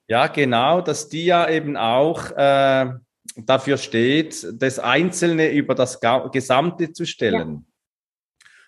ja 0.07 0.27
genau, 0.27 0.81
dass 0.81 1.09
die 1.09 1.25
ja 1.25 1.49
eben 1.49 1.77
auch 1.77 2.31
äh, 2.31 2.93
dafür 3.35 3.77
steht, 3.77 4.47
das 4.53 4.79
Einzelne 4.79 5.51
über 5.51 5.75
das 5.75 5.99
Gesamte 6.31 6.91
zu 6.91 7.05
stellen. 7.05 7.49
Ja. 7.49 7.63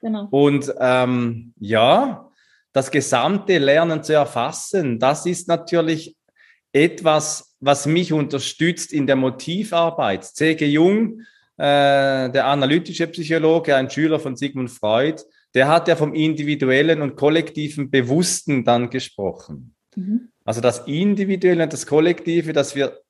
Genau. 0.01 0.27
Und 0.31 0.73
ähm, 0.79 1.53
ja, 1.59 2.29
das 2.71 2.91
gesamte 2.91 3.57
Lernen 3.57 4.03
zu 4.03 4.13
erfassen, 4.13 4.99
das 4.99 5.25
ist 5.25 5.47
natürlich 5.47 6.15
etwas, 6.71 7.55
was 7.59 7.85
mich 7.85 8.13
unterstützt 8.13 8.93
in 8.93 9.07
der 9.07 9.15
Motivarbeit. 9.15 10.23
C.G. 10.23 10.65
Jung 10.67 11.21
äh, 11.57 12.29
der 12.29 12.45
analytische 12.45 13.07
Psychologe, 13.07 13.75
ein 13.75 13.89
Schüler 13.89 14.19
von 14.19 14.35
Sigmund 14.35 14.71
Freud, 14.71 15.21
der 15.53 15.67
hat 15.67 15.87
ja 15.87 15.95
vom 15.95 16.13
individuellen 16.13 17.01
und 17.01 17.15
kollektiven 17.15 17.89
Bewussten 17.89 18.63
dann 18.63 18.89
gesprochen. 18.89 19.75
Mhm. 19.95 20.28
Also 20.49 20.61
das 20.61 20.79
Individuelle 20.87 21.61
und 21.61 21.71
das 21.71 21.85
Kollektive, 21.85 22.53
dass 22.53 22.73
wir 22.73 23.01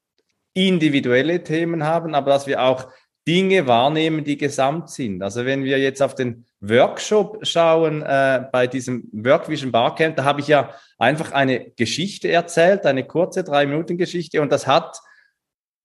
individuelle 0.53 1.41
Themen 1.41 1.85
haben, 1.85 2.13
aber 2.13 2.31
dass 2.31 2.47
wir 2.47 2.61
auch 2.61 2.91
Dinge 3.25 3.65
wahrnehmen, 3.65 4.25
die 4.25 4.37
gesamt 4.37 4.89
sind. 4.89 5.23
Also 5.23 5.45
wenn 5.45 5.63
wir 5.63 5.79
jetzt 5.79 6.01
auf 6.01 6.15
den 6.15 6.43
Workshop 6.59 7.47
schauen, 7.47 8.01
äh, 8.01 8.43
bei 8.51 8.67
diesem 8.67 9.07
Workvision 9.13 9.71
Barcamp, 9.71 10.17
da 10.17 10.25
habe 10.25 10.41
ich 10.41 10.49
ja 10.49 10.75
einfach 10.97 11.31
eine 11.31 11.71
Geschichte 11.77 12.29
erzählt, 12.29 12.85
eine 12.85 13.07
kurze 13.07 13.45
drei 13.45 13.65
Minuten 13.65 13.97
Geschichte 13.97 14.41
und 14.41 14.51
das 14.51 14.67
hat 14.67 14.99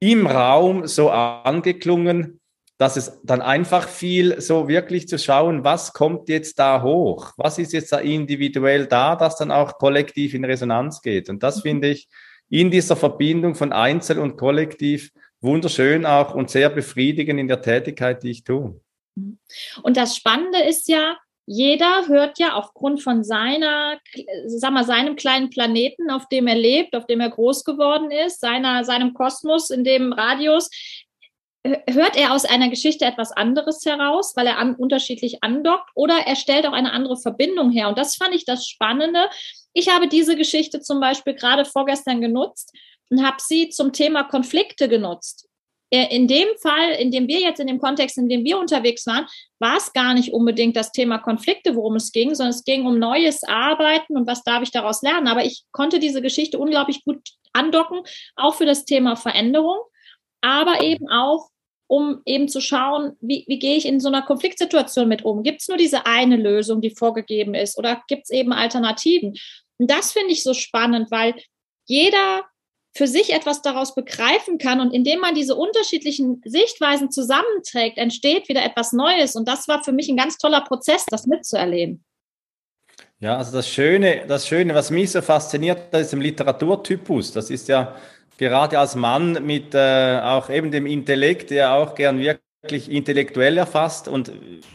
im 0.00 0.26
Raum 0.26 0.88
so 0.88 1.11
angeklungen, 1.11 2.40
dass 2.78 2.97
es 2.97 3.21
dann 3.23 3.40
einfach 3.40 3.88
viel 3.88 4.40
so 4.40 4.66
wirklich 4.69 5.07
zu 5.07 5.19
schauen, 5.19 5.62
was 5.62 5.93
kommt 5.93 6.28
jetzt 6.28 6.59
da 6.59 6.83
hoch? 6.83 7.33
Was 7.37 7.59
ist 7.59 7.73
jetzt 7.73 7.93
da 7.93 7.99
individuell 7.99 8.87
da, 8.87 9.14
dass 9.14 9.37
dann 9.37 9.52
auch 9.52 9.78
kollektiv 9.78 10.35
in 10.35 10.45
Resonanz 10.45 11.00
geht? 11.00 11.28
Und 11.28 11.43
das 11.43 11.59
mhm. 11.59 11.62
finde 11.62 11.88
ich 11.88 12.09
in 12.50 12.71
dieser 12.71 12.97
Verbindung 12.97 13.54
von 13.54 13.73
Einzel 13.73 14.19
und 14.19 14.37
Kollektiv 14.37 15.11
wunderschön 15.40 16.07
auch 16.07 16.35
und 16.35 16.50
sehr 16.50 16.71
befriedigend 16.71 17.38
in 17.38 17.49
der 17.49 17.62
Tätigkeit, 17.62 18.23
die 18.23 18.31
ich 18.31 18.45
tue. 18.45 18.81
Mhm. 19.14 19.38
Und 19.83 19.97
das 19.97 20.16
Spannende 20.16 20.62
ist 20.62 20.88
ja, 20.88 21.16
jeder 21.47 22.09
hört 22.09 22.38
ja 22.38 22.54
aufgrund 22.54 23.02
von 23.02 23.23
seiner, 23.23 23.99
sag 24.47 24.73
mal, 24.73 24.85
seinem 24.85 25.14
kleinen 25.14 25.50
Planeten, 25.50 26.11
auf 26.11 26.26
dem 26.28 26.47
er 26.47 26.54
lebt, 26.54 26.97
auf 26.97 27.07
dem 27.07 27.21
er 27.21 27.28
groß 27.28 27.64
geworden 27.64 28.11
ist, 28.11 28.40
seiner, 28.40 28.85
seinem 28.85 29.12
Kosmos, 29.12 29.69
in 29.71 29.85
dem 29.85 30.12
Radius, 30.12 30.71
hört 31.64 32.16
er 32.16 32.33
aus 32.35 32.44
einer 32.44 32.68
Geschichte 32.68 33.06
etwas 33.06 33.33
anderes 33.33 33.85
heraus, 33.87 34.35
weil 34.37 34.47
er 34.47 34.59
an, 34.59 34.75
unterschiedlich 34.75 35.42
andockt, 35.42 35.90
oder 35.94 36.14
er 36.26 36.37
stellt 36.37 36.66
auch 36.66 36.73
eine 36.73 36.92
andere 36.92 37.16
Verbindung 37.16 37.71
her. 37.71 37.88
Und 37.88 37.99
das 37.99 38.16
fand 38.16 38.35
ich 38.35 38.44
das 38.44 38.66
Spannende. 38.66 39.28
Ich 39.73 39.88
habe 39.88 40.09
diese 40.09 40.37
Geschichte 40.37 40.80
zum 40.80 41.00
Beispiel 41.00 41.35
gerade 41.35 41.64
vorgestern 41.64 42.21
genutzt 42.21 42.73
und 43.11 43.25
habe 43.25 43.38
sie 43.40 43.71
zum 43.71 43.92
Thema 43.92 44.25
Konflikte 44.25 44.88
genutzt. 44.88 45.49
Äh, 45.90 46.14
in 46.14 46.28
dem 46.28 46.49
Fall, 46.61 46.92
in 46.99 47.11
dem 47.11 47.28
wir 47.28 47.40
jetzt 47.40 47.61
in 47.61 47.66
dem 47.66 47.78
Kontext, 47.78 48.18
in 48.18 48.28
dem 48.28 48.44
wir 48.44 48.59
unterwegs 48.59 49.06
waren, 49.06 49.26
war 49.59 49.78
es 49.78 49.92
gar 49.92 50.12
nicht 50.12 50.33
unbedingt 50.33 50.76
das 50.76 50.92
Thema 50.92 51.18
Konflikte, 51.18 51.76
worum 51.76 51.97
es 51.97 52.12
ging, 52.12 52.35
sondern 52.35 52.54
es 52.54 52.64
ging 52.64 52.85
um 52.85 52.99
neues 52.99 53.42
Arbeiten 53.44 54.16
und 54.16 54.26
was 54.26 54.42
darf 54.42 54.62
ich 54.62 54.71
daraus 54.71 55.00
lernen. 55.02 55.28
Aber 55.28 55.44
ich 55.44 55.64
konnte 55.73 55.99
diese 55.99 56.21
Geschichte 56.21 56.59
unglaublich 56.59 57.04
gut 57.04 57.21
andocken, 57.54 58.00
auch 58.37 58.54
für 58.54 58.66
das 58.66 58.85
Thema 58.85 59.16
Veränderung, 59.16 59.78
aber 60.40 60.83
eben 60.83 61.09
auch 61.09 61.49
um 61.86 62.20
eben 62.24 62.48
zu 62.48 62.60
schauen, 62.60 63.16
wie, 63.20 63.44
wie 63.46 63.58
gehe 63.58 63.76
ich 63.76 63.86
in 63.86 64.00
so 64.00 64.08
einer 64.08 64.22
Konfliktsituation 64.22 65.08
mit 65.08 65.24
um? 65.24 65.42
Gibt 65.42 65.60
es 65.60 65.68
nur 65.68 65.76
diese 65.76 66.06
eine 66.06 66.36
Lösung, 66.36 66.80
die 66.80 66.90
vorgegeben 66.90 67.54
ist, 67.54 67.78
oder 67.78 68.02
gibt 68.08 68.24
es 68.24 68.30
eben 68.30 68.52
Alternativen? 68.52 69.34
Und 69.78 69.90
das 69.90 70.12
finde 70.12 70.32
ich 70.32 70.42
so 70.42 70.54
spannend, 70.54 71.10
weil 71.10 71.34
jeder 71.86 72.44
für 72.96 73.06
sich 73.08 73.32
etwas 73.32 73.60
daraus 73.60 73.94
begreifen 73.94 74.58
kann 74.58 74.80
und 74.80 74.92
indem 74.92 75.20
man 75.20 75.34
diese 75.34 75.56
unterschiedlichen 75.56 76.40
Sichtweisen 76.44 77.10
zusammenträgt, 77.10 77.98
entsteht 77.98 78.48
wieder 78.48 78.64
etwas 78.64 78.92
Neues. 78.92 79.34
Und 79.34 79.48
das 79.48 79.66
war 79.66 79.82
für 79.82 79.92
mich 79.92 80.08
ein 80.08 80.16
ganz 80.16 80.38
toller 80.38 80.60
Prozess, 80.60 81.04
das 81.06 81.26
mitzuerleben. 81.26 82.04
Ja, 83.18 83.36
also 83.36 83.52
das 83.52 83.68
Schöne, 83.68 84.26
das 84.28 84.46
Schöne, 84.46 84.74
was 84.74 84.90
mich 84.90 85.10
so 85.10 85.22
fasziniert, 85.22 85.92
das 85.92 86.02
ist 86.02 86.12
im 86.12 86.20
Literaturtypus. 86.20 87.32
Das 87.32 87.50
ist 87.50 87.68
ja 87.68 87.96
gerade 88.38 88.78
als 88.78 88.94
Mann 88.94 89.44
mit 89.44 89.74
äh, 89.74 90.20
auch 90.22 90.50
eben 90.50 90.70
dem 90.70 90.86
Intellekt, 90.86 91.50
der 91.50 91.74
auch 91.74 91.94
gern 91.94 92.18
wirklich 92.18 92.90
intellektuell 92.90 93.58
erfasst 93.58 94.08
und 94.08 94.32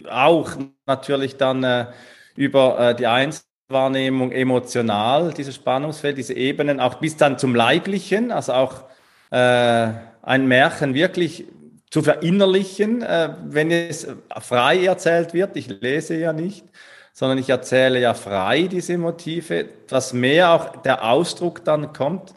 auch 0.09 0.51
natürlich 0.85 1.37
dann 1.37 1.63
äh, 1.63 1.87
über 2.35 2.79
äh, 2.79 2.95
die 2.95 3.07
Einzelwahrnehmung 3.07 4.31
emotional, 4.31 5.33
dieses 5.33 5.55
Spannungsfeld, 5.55 6.17
diese 6.17 6.33
Ebenen, 6.33 6.79
auch 6.79 6.95
bis 6.95 7.17
dann 7.17 7.37
zum 7.37 7.55
Leiblichen, 7.55 8.31
also 8.31 8.53
auch 8.53 8.83
äh, 9.31 9.87
ein 10.21 10.47
Märchen 10.47 10.93
wirklich 10.93 11.45
zu 11.89 12.03
verinnerlichen, 12.03 13.01
äh, 13.01 13.33
wenn 13.45 13.71
es 13.71 14.07
frei 14.39 14.85
erzählt 14.85 15.33
wird. 15.33 15.57
Ich 15.57 15.67
lese 15.67 16.15
ja 16.15 16.33
nicht, 16.33 16.65
sondern 17.13 17.37
ich 17.37 17.49
erzähle 17.49 17.99
ja 17.99 18.13
frei 18.13 18.63
diese 18.63 18.97
Motive, 18.97 19.65
dass 19.87 20.13
mehr 20.13 20.51
auch 20.51 20.81
der 20.83 21.03
Ausdruck 21.03 21.65
dann 21.65 21.93
kommt. 21.93 22.33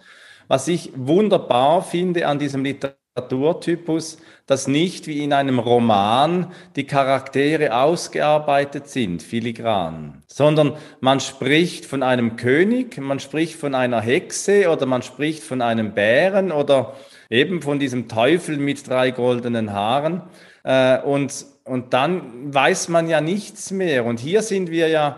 Was 0.53 0.69
ich 0.69 0.93
wunderbar 0.95 1.81
finde 1.81 2.27
an 2.27 2.39
diesem 2.39 2.63
Literaturtypus, 2.63 4.19
dass 4.45 4.69
nicht 4.69 5.07
wie 5.07 5.25
in 5.25 5.33
einem 5.33 5.59
Roman 5.59 6.53
die 6.77 6.85
Charaktere 6.85 7.75
ausgearbeitet 7.75 8.87
sind, 8.87 9.23
filigran, 9.23 10.23
sondern 10.27 10.77
man 11.01 11.21
spricht 11.21 11.87
von 11.87 12.03
einem 12.03 12.37
König, 12.37 12.99
man 12.99 13.19
spricht 13.19 13.55
von 13.55 13.75
einer 13.75 14.03
Hexe 14.03 14.69
oder 14.69 14.85
man 14.85 15.01
spricht 15.01 15.43
von 15.43 15.63
einem 15.63 15.95
Bären 15.95 16.53
oder 16.53 16.97
eben 17.31 17.63
von 17.63 17.79
diesem 17.79 18.07
Teufel 18.07 18.59
mit 18.59 18.87
drei 18.87 19.11
goldenen 19.11 19.73
Haaren. 19.73 20.21
Äh, 20.65 21.01
und, 21.01 21.47
und 21.65 21.95
dann 21.95 22.53
weiß 22.53 22.91
man 22.91 23.09
ja 23.09 23.23
nichts 23.23 23.71
mehr. 23.71 24.05
Und 24.05 24.21
hier 24.21 24.43
sind 24.43 24.71
wir 24.71 24.89
ja 24.89 25.17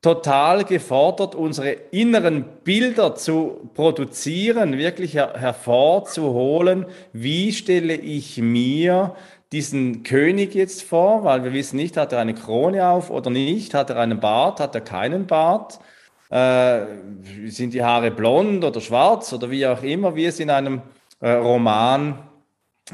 total 0.00 0.64
gefordert, 0.64 1.34
unsere 1.34 1.72
inneren 1.72 2.44
Bilder 2.64 3.14
zu 3.16 3.70
produzieren, 3.74 4.78
wirklich 4.78 5.14
her 5.14 5.34
hervorzuholen. 5.36 6.86
Wie 7.12 7.52
stelle 7.52 7.94
ich 7.94 8.38
mir 8.38 9.16
diesen 9.50 10.04
König 10.04 10.54
jetzt 10.54 10.82
vor? 10.82 11.24
Weil 11.24 11.42
wir 11.42 11.52
wissen 11.52 11.76
nicht, 11.76 11.96
hat 11.96 12.12
er 12.12 12.20
eine 12.20 12.34
Krone 12.34 12.88
auf 12.88 13.10
oder 13.10 13.30
nicht? 13.30 13.74
Hat 13.74 13.90
er 13.90 13.98
einen 13.98 14.20
Bart? 14.20 14.60
Hat 14.60 14.74
er 14.74 14.82
keinen 14.82 15.26
Bart? 15.26 15.80
Äh, 16.30 16.80
sind 17.46 17.72
die 17.74 17.82
Haare 17.82 18.10
blond 18.10 18.62
oder 18.62 18.80
schwarz 18.80 19.32
oder 19.32 19.50
wie 19.50 19.66
auch 19.66 19.82
immer, 19.82 20.14
wie 20.14 20.26
es 20.26 20.38
in 20.40 20.50
einem 20.50 20.82
äh, 21.20 21.30
Roman 21.30 22.18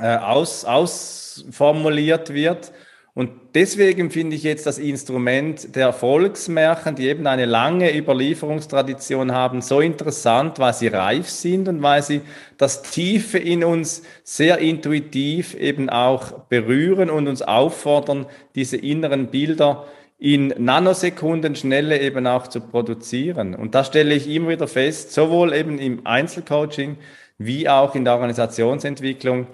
äh, 0.01 0.17
aus, 0.17 0.65
ausformuliert 0.65 2.33
wird. 2.33 2.73
Und 3.17 3.31
deswegen 3.55 4.11
finde 4.11 4.35
ich 4.35 4.43
jetzt 4.43 4.67
das 4.67 4.79
Instrument 4.79 5.77
der 5.77 5.93
Volksmärchen, 5.93 6.97
die 6.97 7.07
eben 7.07 7.29
eine 7.29 7.45
lange 7.45 7.97
Überlieferungstradition 7.97 9.31
haben, 9.31 9.63
so 9.63 9.81
interessant, 9.81 10.59
weil 10.59 10.75
sie 10.75 10.89
reif 10.89 11.29
sind 11.29 11.69
und 11.69 11.81
weil 11.81 12.03
sie 12.03 12.23
das 12.59 12.83
Tiefe 12.83 13.39
in 13.39 13.63
uns 13.63 14.03
sehr 14.25 14.59
intuitiv 14.59 15.55
eben 15.55 15.89
auch 15.91 16.41
berühren 16.49 17.09
und 17.09 17.29
uns 17.29 17.43
auffordern, 17.43 18.27
diese 18.57 18.79
inneren 18.79 19.29
Bilder 19.29 19.87
in 20.19 20.49
Nanosekunden 20.59 21.55
Schnelle 21.55 22.01
eben 22.01 22.27
auch 22.27 22.49
zu 22.49 22.61
produzieren. 22.61 23.55
Und 23.55 23.77
da 23.77 23.85
stelle 23.85 24.15
ich 24.15 24.29
immer 24.29 24.49
wieder 24.49 24.67
fest, 24.67 25.13
sowohl 25.13 25.53
eben 25.55 25.79
im 25.79 26.05
Einzelcoaching 26.05 26.97
wie 27.39 27.69
auch 27.69 27.95
in 27.95 28.05
der 28.05 28.15
Organisationsentwicklung, 28.15 29.47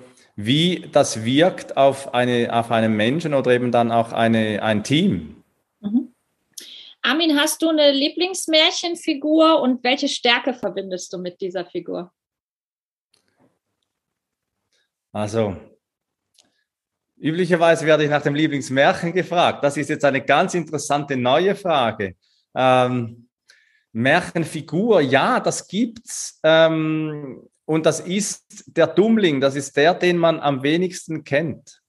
wie 0.44 0.88
das 0.92 1.24
wirkt 1.24 1.76
auf, 1.76 2.14
eine, 2.14 2.48
auf 2.52 2.70
einen 2.70 2.96
Menschen 2.96 3.34
oder 3.34 3.50
eben 3.50 3.72
dann 3.72 3.92
auch 3.92 4.12
eine, 4.12 4.62
ein 4.62 4.84
Team. 4.84 5.42
Mhm. 5.80 6.14
Armin, 7.02 7.38
hast 7.38 7.62
du 7.62 7.68
eine 7.68 7.92
Lieblingsmärchenfigur 7.92 9.60
und 9.60 9.82
welche 9.82 10.08
Stärke 10.08 10.52
verbindest 10.54 11.12
du 11.12 11.18
mit 11.18 11.40
dieser 11.40 11.64
Figur? 11.64 12.12
Also, 15.12 15.56
üblicherweise 17.16 17.86
werde 17.86 18.04
ich 18.04 18.10
nach 18.10 18.22
dem 18.22 18.34
Lieblingsmärchen 18.34 19.12
gefragt. 19.12 19.64
Das 19.64 19.76
ist 19.76 19.88
jetzt 19.88 20.04
eine 20.04 20.22
ganz 20.22 20.54
interessante 20.54 21.16
neue 21.16 21.56
Frage. 21.56 22.14
Ähm, 22.54 23.28
Märchenfigur, 23.92 25.00
ja, 25.00 25.40
das 25.40 25.66
gibt's. 25.66 26.38
Ähm, 26.44 27.42
und 27.70 27.86
das 27.86 28.00
ist 28.00 28.64
der 28.66 28.88
Dummling, 28.88 29.40
das 29.40 29.54
ist 29.54 29.76
der, 29.76 29.94
den 29.94 30.16
man 30.16 30.40
am 30.40 30.64
wenigsten 30.64 31.22
kennt. 31.22 31.80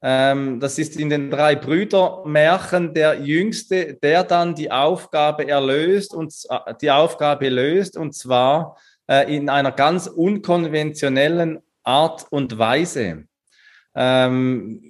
Ähm, 0.00 0.60
das 0.60 0.78
ist 0.78 0.96
in 0.96 1.10
den 1.10 1.30
drei 1.30 1.54
Brüder-Märchen 1.56 2.94
der 2.94 3.20
Jüngste, 3.20 3.98
der 4.02 4.24
dann 4.24 4.54
die 4.54 4.70
Aufgabe 4.70 5.46
erlöst 5.46 6.14
und 6.14 6.32
äh, 6.48 6.72
die 6.80 6.90
Aufgabe 6.90 7.50
löst, 7.50 7.98
und 7.98 8.14
zwar 8.14 8.78
äh, 9.10 9.36
in 9.36 9.50
einer 9.50 9.72
ganz 9.72 10.06
unkonventionellen 10.06 11.58
Art 11.82 12.24
und 12.30 12.56
Weise. 12.56 13.24
Ähm, 13.94 14.80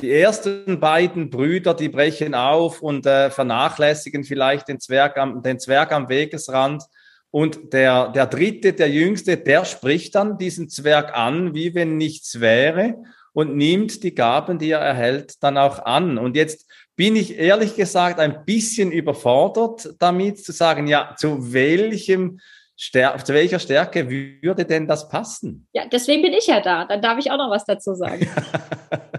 die 0.00 0.10
ersten 0.10 0.80
beiden 0.80 1.30
Brüder, 1.30 1.74
die 1.74 1.90
brechen 1.90 2.34
auf 2.34 2.82
und 2.82 3.06
äh, 3.06 3.30
vernachlässigen 3.30 4.24
vielleicht 4.24 4.66
den 4.66 4.80
Zwerg, 4.80 5.16
am, 5.16 5.44
den 5.44 5.60
Zwerg 5.60 5.92
am 5.92 6.08
Wegesrand 6.08 6.82
und 7.30 7.72
der, 7.72 8.08
der 8.08 8.26
dritte, 8.26 8.72
der 8.72 8.90
jüngste, 8.90 9.36
der 9.36 9.64
spricht 9.64 10.14
dann 10.14 10.38
diesen 10.38 10.68
Zwerg 10.68 11.16
an, 11.16 11.54
wie 11.54 11.74
wenn 11.74 11.96
nichts 11.96 12.40
wäre 12.40 12.96
und 13.32 13.56
nimmt 13.56 14.02
die 14.02 14.14
Gaben, 14.14 14.58
die 14.58 14.70
er 14.70 14.80
erhält, 14.80 15.42
dann 15.42 15.56
auch 15.56 15.78
an. 15.84 16.18
Und 16.18 16.36
jetzt 16.36 16.66
bin 16.96 17.14
ich 17.14 17.38
ehrlich 17.38 17.76
gesagt 17.76 18.18
ein 18.18 18.44
bisschen 18.44 18.90
überfordert 18.90 19.94
damit 19.98 20.44
zu 20.44 20.52
sagen, 20.52 20.86
ja, 20.86 21.14
zu 21.16 21.52
welchem 21.52 22.40
Stär 22.82 23.14
zu 23.22 23.34
welcher 23.34 23.58
Stärke 23.58 24.08
würde 24.08 24.64
denn 24.64 24.86
das 24.86 25.06
passen? 25.10 25.68
Ja, 25.74 25.84
deswegen 25.84 26.22
bin 26.22 26.32
ich 26.32 26.46
ja 26.46 26.62
da. 26.62 26.86
Dann 26.86 27.02
darf 27.02 27.18
ich 27.18 27.30
auch 27.30 27.36
noch 27.36 27.50
was 27.50 27.66
dazu 27.66 27.94
sagen. 27.94 28.26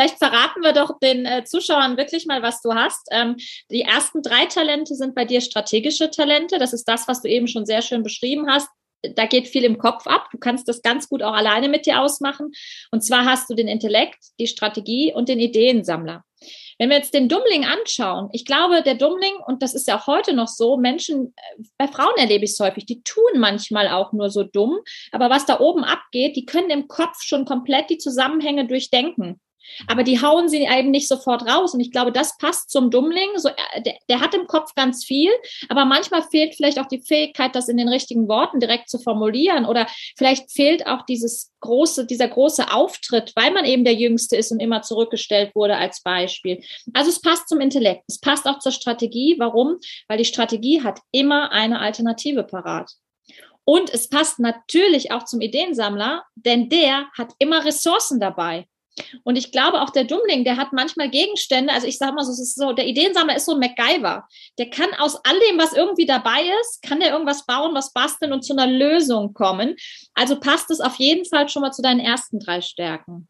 Vielleicht 0.00 0.16
verraten 0.16 0.62
wir 0.62 0.72
doch 0.72 0.98
den 0.98 1.26
äh, 1.26 1.44
Zuschauern 1.44 1.98
wirklich 1.98 2.24
mal, 2.24 2.42
was 2.42 2.62
du 2.62 2.72
hast. 2.72 3.06
Ähm, 3.10 3.36
die 3.70 3.82
ersten 3.82 4.22
drei 4.22 4.46
Talente 4.46 4.94
sind 4.94 5.14
bei 5.14 5.26
dir 5.26 5.42
strategische 5.42 6.10
Talente. 6.10 6.58
Das 6.58 6.72
ist 6.72 6.84
das, 6.84 7.06
was 7.06 7.20
du 7.20 7.28
eben 7.28 7.46
schon 7.46 7.66
sehr 7.66 7.82
schön 7.82 8.02
beschrieben 8.02 8.46
hast 8.48 8.68
da 9.02 9.24
geht 9.24 9.48
viel 9.48 9.64
im 9.64 9.78
Kopf 9.78 10.06
ab. 10.06 10.28
Du 10.30 10.36
kannst 10.36 10.68
das 10.68 10.82
ganz 10.82 11.08
gut 11.08 11.22
auch 11.22 11.32
alleine 11.32 11.70
mit 11.70 11.86
dir 11.86 12.02
ausmachen. 12.02 12.52
Und 12.90 13.02
zwar 13.02 13.24
hast 13.24 13.48
du 13.48 13.54
den 13.54 13.66
Intellekt, 13.66 14.18
die 14.38 14.46
Strategie 14.46 15.14
und 15.14 15.30
den 15.30 15.40
Ideensammler. 15.40 16.22
Wenn 16.78 16.90
wir 16.90 16.98
jetzt 16.98 17.14
den 17.14 17.26
Dummling 17.26 17.64
anschauen, 17.64 18.28
ich 18.32 18.44
glaube, 18.44 18.82
der 18.82 18.96
Dummling, 18.96 19.36
und 19.46 19.62
das 19.62 19.74
ist 19.74 19.88
ja 19.88 19.98
auch 19.98 20.06
heute 20.06 20.34
noch 20.34 20.48
so, 20.48 20.76
Menschen, 20.76 21.32
äh, 21.34 21.62
bei 21.78 21.88
Frauen 21.88 22.14
erlebe 22.18 22.44
ich 22.44 22.50
es 22.50 22.60
häufig, 22.60 22.84
die 22.84 23.02
tun 23.02 23.38
manchmal 23.38 23.88
auch 23.88 24.12
nur 24.12 24.28
so 24.28 24.42
dumm, 24.42 24.80
aber 25.12 25.30
was 25.30 25.46
da 25.46 25.60
oben 25.60 25.82
abgeht, 25.82 26.36
die 26.36 26.44
können 26.44 26.68
im 26.68 26.88
Kopf 26.88 27.22
schon 27.22 27.46
komplett 27.46 27.88
die 27.88 27.98
Zusammenhänge 27.98 28.66
durchdenken. 28.66 29.40
Aber 29.86 30.02
die 30.02 30.20
hauen 30.20 30.48
sie 30.48 30.62
eben 30.62 30.90
nicht 30.90 31.08
sofort 31.08 31.46
raus. 31.46 31.74
Und 31.74 31.80
ich 31.80 31.90
glaube, 31.90 32.12
das 32.12 32.36
passt 32.38 32.70
zum 32.70 32.90
Dummling. 32.90 33.30
So, 33.36 33.48
äh, 33.48 33.82
der, 33.82 33.94
der, 34.08 34.20
hat 34.20 34.34
im 34.34 34.46
Kopf 34.46 34.74
ganz 34.74 35.04
viel, 35.04 35.30
aber 35.68 35.84
manchmal 35.84 36.22
fehlt 36.22 36.54
vielleicht 36.54 36.78
auch 36.78 36.86
die 36.86 37.02
Fähigkeit, 37.02 37.54
das 37.54 37.68
in 37.68 37.76
den 37.76 37.88
richtigen 37.88 38.28
Worten 38.28 38.60
direkt 38.60 38.88
zu 38.88 38.98
formulieren. 38.98 39.64
Oder 39.64 39.86
vielleicht 40.16 40.50
fehlt 40.50 40.86
auch 40.86 41.02
dieses 41.02 41.52
große, 41.60 42.06
dieser 42.06 42.28
große 42.28 42.72
Auftritt, 42.72 43.32
weil 43.36 43.52
man 43.52 43.64
eben 43.64 43.84
der 43.84 43.94
Jüngste 43.94 44.36
ist 44.36 44.50
und 44.50 44.60
immer 44.60 44.82
zurückgestellt 44.82 45.54
wurde 45.54 45.76
als 45.76 46.02
Beispiel. 46.02 46.62
Also 46.94 47.10
es 47.10 47.20
passt 47.20 47.48
zum 47.48 47.60
Intellekt. 47.60 48.04
Es 48.08 48.18
passt 48.18 48.46
auch 48.46 48.58
zur 48.58 48.72
Strategie. 48.72 49.36
Warum? 49.38 49.78
Weil 50.08 50.18
die 50.18 50.24
Strategie 50.24 50.82
hat 50.82 51.00
immer 51.12 51.52
eine 51.52 51.80
Alternative 51.80 52.44
parat. 52.44 52.90
Und 53.64 53.90
es 53.90 54.08
passt 54.08 54.40
natürlich 54.40 55.12
auch 55.12 55.24
zum 55.24 55.40
Ideensammler, 55.40 56.24
denn 56.34 56.68
der 56.68 57.06
hat 57.16 57.32
immer 57.38 57.64
Ressourcen 57.64 58.18
dabei. 58.18 58.66
Und 59.24 59.36
ich 59.36 59.52
glaube 59.52 59.80
auch 59.80 59.90
der 59.90 60.04
Dummling, 60.04 60.44
der 60.44 60.56
hat 60.56 60.72
manchmal 60.72 61.10
Gegenstände, 61.10 61.72
also 61.72 61.86
ich 61.86 61.98
sage 61.98 62.12
mal 62.12 62.24
so, 62.24 62.32
es 62.32 62.40
ist 62.40 62.56
so, 62.56 62.72
der 62.72 62.86
Ideensammler 62.86 63.36
ist 63.36 63.46
so 63.46 63.52
ein 63.52 63.58
MacGyver. 63.58 64.26
Der 64.58 64.70
kann 64.70 64.92
aus 64.98 65.16
all 65.24 65.38
dem, 65.48 65.58
was 65.58 65.72
irgendwie 65.72 66.06
dabei 66.06 66.42
ist, 66.60 66.82
kann 66.82 67.00
der 67.00 67.10
irgendwas 67.10 67.46
bauen, 67.46 67.74
was 67.74 67.92
basteln 67.92 68.32
und 68.32 68.42
zu 68.42 68.52
einer 68.52 68.66
Lösung 68.66 69.32
kommen. 69.32 69.76
Also 70.14 70.38
passt 70.38 70.70
es 70.70 70.80
auf 70.80 70.96
jeden 70.96 71.24
Fall 71.24 71.48
schon 71.48 71.62
mal 71.62 71.72
zu 71.72 71.82
deinen 71.82 72.00
ersten 72.00 72.40
drei 72.40 72.60
Stärken. 72.60 73.28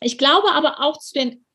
Ich 0.00 0.18
glaube 0.18 0.52
aber 0.52 0.80
auch 0.80 0.98
zu 0.98 1.14
den 1.14 1.46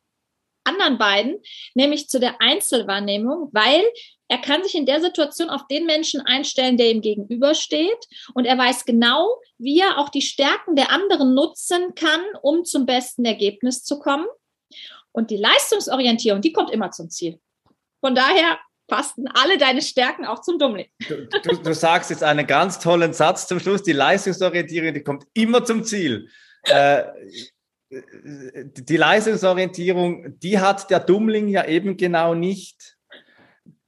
anderen 0.63 0.97
beiden, 0.97 1.41
nämlich 1.73 2.07
zu 2.07 2.19
der 2.19 2.39
Einzelwahrnehmung, 2.39 3.49
weil 3.51 3.83
er 4.31 4.37
kann 4.37 4.63
sich 4.63 4.75
in 4.75 4.85
der 4.85 5.01
Situation 5.01 5.49
auf 5.49 5.67
den 5.67 5.85
Menschen 5.85 6.21
einstellen, 6.21 6.77
der 6.77 6.89
ihm 6.89 7.01
gegenübersteht. 7.01 8.07
Und 8.33 8.45
er 8.45 8.57
weiß 8.57 8.85
genau, 8.85 9.27
wie 9.57 9.81
er 9.81 9.97
auch 9.97 10.07
die 10.07 10.21
Stärken 10.21 10.77
der 10.77 10.89
anderen 10.89 11.33
nutzen 11.33 11.95
kann, 11.95 12.21
um 12.41 12.63
zum 12.63 12.85
besten 12.85 13.25
Ergebnis 13.25 13.83
zu 13.83 13.99
kommen. 13.99 14.25
Und 15.11 15.31
die 15.31 15.35
Leistungsorientierung, 15.35 16.39
die 16.39 16.53
kommt 16.53 16.71
immer 16.71 16.91
zum 16.91 17.09
Ziel. 17.09 17.41
Von 17.99 18.15
daher 18.15 18.57
passen 18.87 19.27
alle 19.33 19.57
deine 19.57 19.81
Stärken 19.81 20.23
auch 20.23 20.39
zum 20.41 20.57
Dummling. 20.57 20.87
Du, 21.09 21.27
du, 21.27 21.57
du, 21.57 21.73
sagst 21.73 22.09
jetzt 22.09 22.23
einen 22.23 22.47
ganz 22.47 22.79
tollen 22.79 23.11
Satz 23.11 23.47
zum 23.47 23.59
Schluss. 23.59 23.83
Die 23.83 23.91
Leistungsorientierung, 23.91 24.93
die 24.93 25.03
kommt 25.03 25.25
immer 25.33 25.65
zum 25.65 25.83
Ziel. 25.83 26.29
Äh, 26.63 27.03
die 27.89 28.95
Leistungsorientierung, 28.95 30.39
die 30.39 30.57
hat 30.57 30.89
der 30.89 31.01
Dummling 31.01 31.49
ja 31.49 31.65
eben 31.65 31.97
genau 31.97 32.33
nicht 32.33 32.95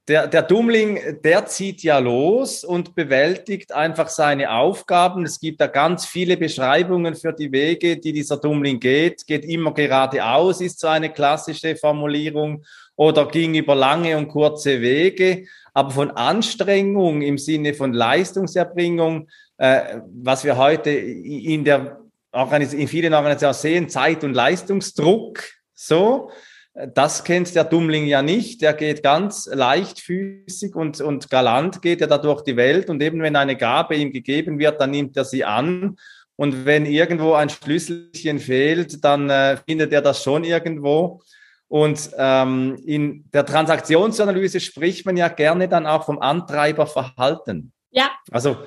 der, 0.07 0.27
der 0.27 0.41
Dummling, 0.41 1.21
der 1.23 1.45
zieht 1.45 1.81
ja 1.81 1.97
los 1.99 2.63
und 2.63 2.93
bewältigt 2.93 3.71
einfach 3.71 4.09
seine 4.09 4.51
Aufgaben. 4.51 5.23
Es 5.23 5.39
gibt 5.39 5.61
da 5.61 5.67
ganz 5.67 6.05
viele 6.05 6.35
Beschreibungen 6.35 7.15
für 7.15 7.31
die 7.31 7.51
Wege, 7.51 7.97
die 7.97 8.11
dieser 8.11 8.37
Dummling 8.37 8.79
geht. 8.79 9.25
Geht 9.25 9.45
immer 9.45 9.73
geradeaus, 9.73 10.59
ist 10.59 10.79
so 10.79 10.87
eine 10.87 11.09
klassische 11.11 11.75
Formulierung, 11.77 12.63
oder 12.95 13.27
ging 13.27 13.55
über 13.55 13.75
lange 13.75 14.17
und 14.17 14.27
kurze 14.27 14.81
Wege. 14.81 15.45
Aber 15.73 15.89
von 15.89 16.11
Anstrengung 16.11 17.21
im 17.21 17.37
Sinne 17.37 17.73
von 17.73 17.93
Leistungserbringung, 17.93 19.29
äh, 19.57 19.99
was 20.21 20.43
wir 20.43 20.57
heute 20.57 20.91
in 20.91 21.63
der 21.63 21.99
in 22.33 22.87
vielen 22.87 23.13
Organisationen 23.13 23.53
sehen, 23.53 23.89
Zeit- 23.89 24.23
und 24.23 24.33
Leistungsdruck, 24.33 25.43
so, 25.75 26.31
das 26.73 27.23
kennt 27.23 27.53
der 27.53 27.65
Dummling 27.65 28.05
ja 28.07 28.21
nicht. 28.21 28.61
Der 28.61 28.73
geht 28.73 29.03
ganz 29.03 29.47
leichtfüßig 29.51 30.75
und, 30.75 31.01
und 31.01 31.29
galant 31.29 31.81
geht 31.81 32.01
er 32.01 32.07
da 32.07 32.17
durch 32.17 32.41
die 32.41 32.57
Welt. 32.57 32.89
Und 32.89 33.01
eben 33.01 33.21
wenn 33.21 33.35
eine 33.35 33.55
Gabe 33.55 33.95
ihm 33.95 34.11
gegeben 34.11 34.57
wird, 34.57 34.81
dann 34.81 34.91
nimmt 34.91 35.15
er 35.15 35.25
sie 35.25 35.43
an. 35.43 35.97
Und 36.35 36.65
wenn 36.65 36.87
irgendwo 36.87 37.33
ein 37.33 37.49
Schlüsselchen 37.49 38.39
fehlt, 38.39 39.03
dann 39.03 39.29
äh, 39.29 39.57
findet 39.57 39.93
er 39.93 40.01
das 40.01 40.23
schon 40.23 40.43
irgendwo. 40.43 41.21
Und 41.67 42.09
ähm, 42.17 42.79
in 42.85 43.29
der 43.31 43.45
Transaktionsanalyse 43.45 44.59
spricht 44.59 45.05
man 45.05 45.17
ja 45.17 45.27
gerne 45.27 45.67
dann 45.67 45.85
auch 45.85 46.05
vom 46.05 46.19
Antreiberverhalten. 46.19 47.71
Ja. 47.91 48.09
Also 48.31 48.57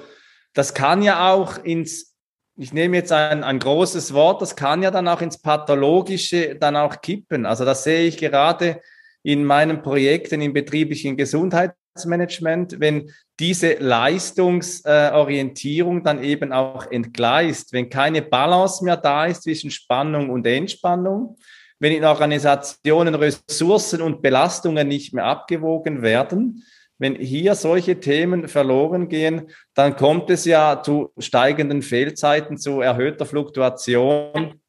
das 0.55 0.75
kann 0.75 1.03
ja 1.03 1.33
auch 1.33 1.59
ins 1.59 2.16
ich 2.57 2.73
nehme 2.73 2.97
jetzt 2.97 3.13
ein, 3.13 3.45
ein 3.45 3.59
großes 3.59 4.15
Wort, 4.15 4.41
das 4.41 4.57
kann 4.57 4.83
ja 4.83 4.91
dann 4.91 5.07
auch 5.09 5.21
ins 5.21 5.37
Pathologische 5.39 6.57
dann 6.57 6.77
auch 6.77 7.03
kippen. 7.03 7.45
Also 7.45 7.67
das 7.67 7.85
sehe 7.85 8.07
ich 8.07 8.17
gerade 8.17 8.81
in 9.23 9.45
meinen 9.45 9.83
Projekten 9.83 10.41
im 10.41 10.55
betrieblichen 10.55 11.19
Gesundheitsmanagement, 11.19 12.81
wenn 12.81 13.11
diese 13.39 13.75
Leistungsorientierung 13.75 16.03
dann 16.03 16.23
eben 16.23 16.53
auch 16.53 16.91
entgleist, 16.91 17.75
wenn 17.75 17.91
keine 17.91 18.23
Balance 18.23 18.83
mehr 18.85 18.97
da 18.97 19.27
ist 19.27 19.43
zwischen 19.43 19.71
Spannung 19.71 20.31
und 20.31 20.47
Entspannung, 20.47 21.37
wenn 21.79 21.93
in 21.93 22.05
Organisationen 22.05 23.15
Ressourcen 23.15 24.01
und 24.01 24.23
Belastungen 24.23 24.89
nicht 24.89 25.13
mehr 25.13 25.27
abgewogen 25.27 26.01
werden, 26.01 26.65
wenn 26.99 27.15
hier 27.17 27.55
solche 27.55 28.01
Themen 28.01 28.49
verloren 28.49 29.09
gehen, 29.09 29.51
dann 29.75 29.97
kommt 29.97 30.31
es 30.31 30.45
ja 30.45 30.83
zu 30.83 31.13
steigenden 31.19 31.83
Fehlzeiten, 31.83 32.57
zu 32.57 32.81
erhöhter 32.81 33.27
Fluktuation, 33.27 34.61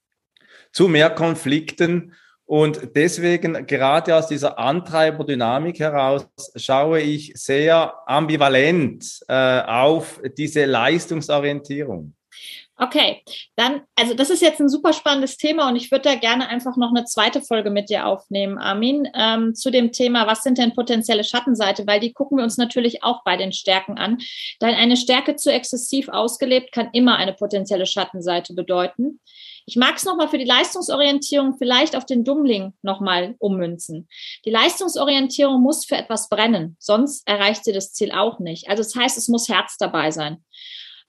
zu 0.72 0.88
mehr 0.88 1.10
Konflikten. 1.10 2.14
Und 2.46 2.96
deswegen, 2.96 3.66
gerade 3.66 4.16
aus 4.16 4.28
dieser 4.28 4.58
Antreiberdynamik 4.58 5.80
heraus, 5.80 6.28
schaue 6.56 7.02
ich 7.02 7.34
sehr 7.36 7.94
ambivalent 8.06 9.20
äh, 9.28 9.62
auf 9.62 10.22
diese 10.38 10.66
Leistungsorientierung. 10.66 12.14
Okay, 12.80 13.24
dann, 13.56 13.82
also 13.96 14.14
das 14.14 14.30
ist 14.30 14.44
jetzt 14.44 14.60
ein 14.62 14.70
super 14.70 14.94
spannendes 14.94 15.38
Thema 15.38 15.68
und 15.68 15.76
ich 15.76 15.90
würde 15.90 16.10
da 16.10 16.16
gerne 16.16 16.48
einfach 16.48 16.78
noch 16.78 16.92
eine 16.92 17.06
zweite 17.06 17.42
Folge 17.42 17.72
mit 17.72 17.90
dir 17.90 18.06
aufnehmen, 18.06 18.60
Armin, 18.60 19.10
ähm, 19.16 19.56
zu 19.56 19.72
dem 19.72 19.92
Thema, 19.92 20.28
was 20.28 20.44
sind 20.44 20.60
denn 20.60 20.76
potenzielle 20.76 21.24
Schattenseite, 21.24 21.88
weil 21.88 22.00
die 22.00 22.14
gucken 22.14 22.38
wir 22.38 22.44
uns 22.44 22.58
natürlich 22.58 23.04
auch 23.04 23.24
bei 23.24 23.36
den 23.36 23.52
Stärken 23.52 23.98
an. 23.98 24.20
Denn 24.62 24.76
eine 24.76 24.96
Stärke 24.96 25.36
zu 25.36 25.52
exzessiv 25.52 26.08
ausgelebt 26.10 26.72
kann 26.72 26.90
immer 26.94 27.16
eine 27.16 27.34
potenzielle 27.34 27.88
Schattenseite 27.88 28.54
bedeuten. 28.54 29.22
Ich 29.66 29.76
mag 29.76 29.98
es 29.98 30.06
nochmal 30.06 30.30
für 30.30 30.38
die 30.38 30.46
Leistungsorientierung 30.46 31.58
vielleicht 31.58 31.96
auf 31.96 32.06
den 32.06 32.24
Dummling 32.24 32.74
nochmal 32.84 33.36
ummünzen. 33.40 34.08
Die 34.46 34.50
Leistungsorientierung 34.50 35.62
muss 35.62 35.84
für 35.84 35.98
etwas 35.98 36.30
brennen, 36.30 36.78
sonst 36.80 37.28
erreicht 37.28 37.66
sie 37.66 37.74
das 37.74 37.92
Ziel 37.92 38.14
auch 38.14 38.40
nicht. 38.40 38.70
Also 38.70 38.84
das 38.84 38.96
heißt, 38.96 39.18
es 39.18 39.28
muss 39.28 39.50
Herz 39.50 39.78
dabei 39.78 40.12
sein. 40.12 40.44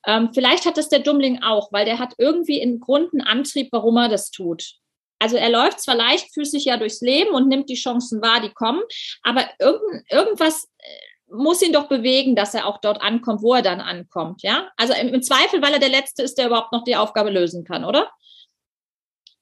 Ähm, 0.06 0.30
vielleicht 0.32 0.66
hat 0.66 0.76
das 0.76 0.88
der 0.88 1.00
Dummling 1.00 1.42
auch, 1.42 1.72
weil 1.72 1.84
der 1.84 1.98
hat 1.98 2.14
irgendwie 2.18 2.60
in 2.60 2.80
Grund 2.80 3.12
einen 3.12 3.22
Antrieb, 3.22 3.68
warum 3.72 3.96
er 3.96 4.08
das 4.08 4.30
tut. 4.30 4.74
Also 5.18 5.36
er 5.36 5.50
läuft 5.50 5.80
zwar 5.80 5.96
leichtfüßig 5.96 6.64
ja 6.64 6.76
durchs 6.76 7.00
Leben 7.00 7.34
und 7.34 7.48
nimmt 7.48 7.68
die 7.68 7.74
Chancen 7.74 8.22
wahr, 8.22 8.40
die 8.40 8.52
kommen, 8.52 8.82
aber 9.22 9.48
irgend, 9.58 10.04
irgendwas 10.10 10.68
äh, 10.78 11.34
muss 11.34 11.60
ihn 11.60 11.72
doch 11.72 11.88
bewegen, 11.88 12.36
dass 12.36 12.54
er 12.54 12.66
auch 12.66 12.78
dort 12.78 13.02
ankommt, 13.02 13.42
wo 13.42 13.54
er 13.54 13.62
dann 13.62 13.80
ankommt, 13.80 14.42
ja? 14.42 14.70
Also 14.76 14.94
im, 14.94 15.08
im 15.08 15.22
Zweifel, 15.22 15.60
weil 15.60 15.74
er 15.74 15.80
der 15.80 15.90
Letzte 15.90 16.22
ist, 16.22 16.38
der 16.38 16.46
überhaupt 16.46 16.72
noch 16.72 16.84
die 16.84 16.96
Aufgabe 16.96 17.30
lösen 17.30 17.64
kann, 17.64 17.84
oder? 17.84 18.10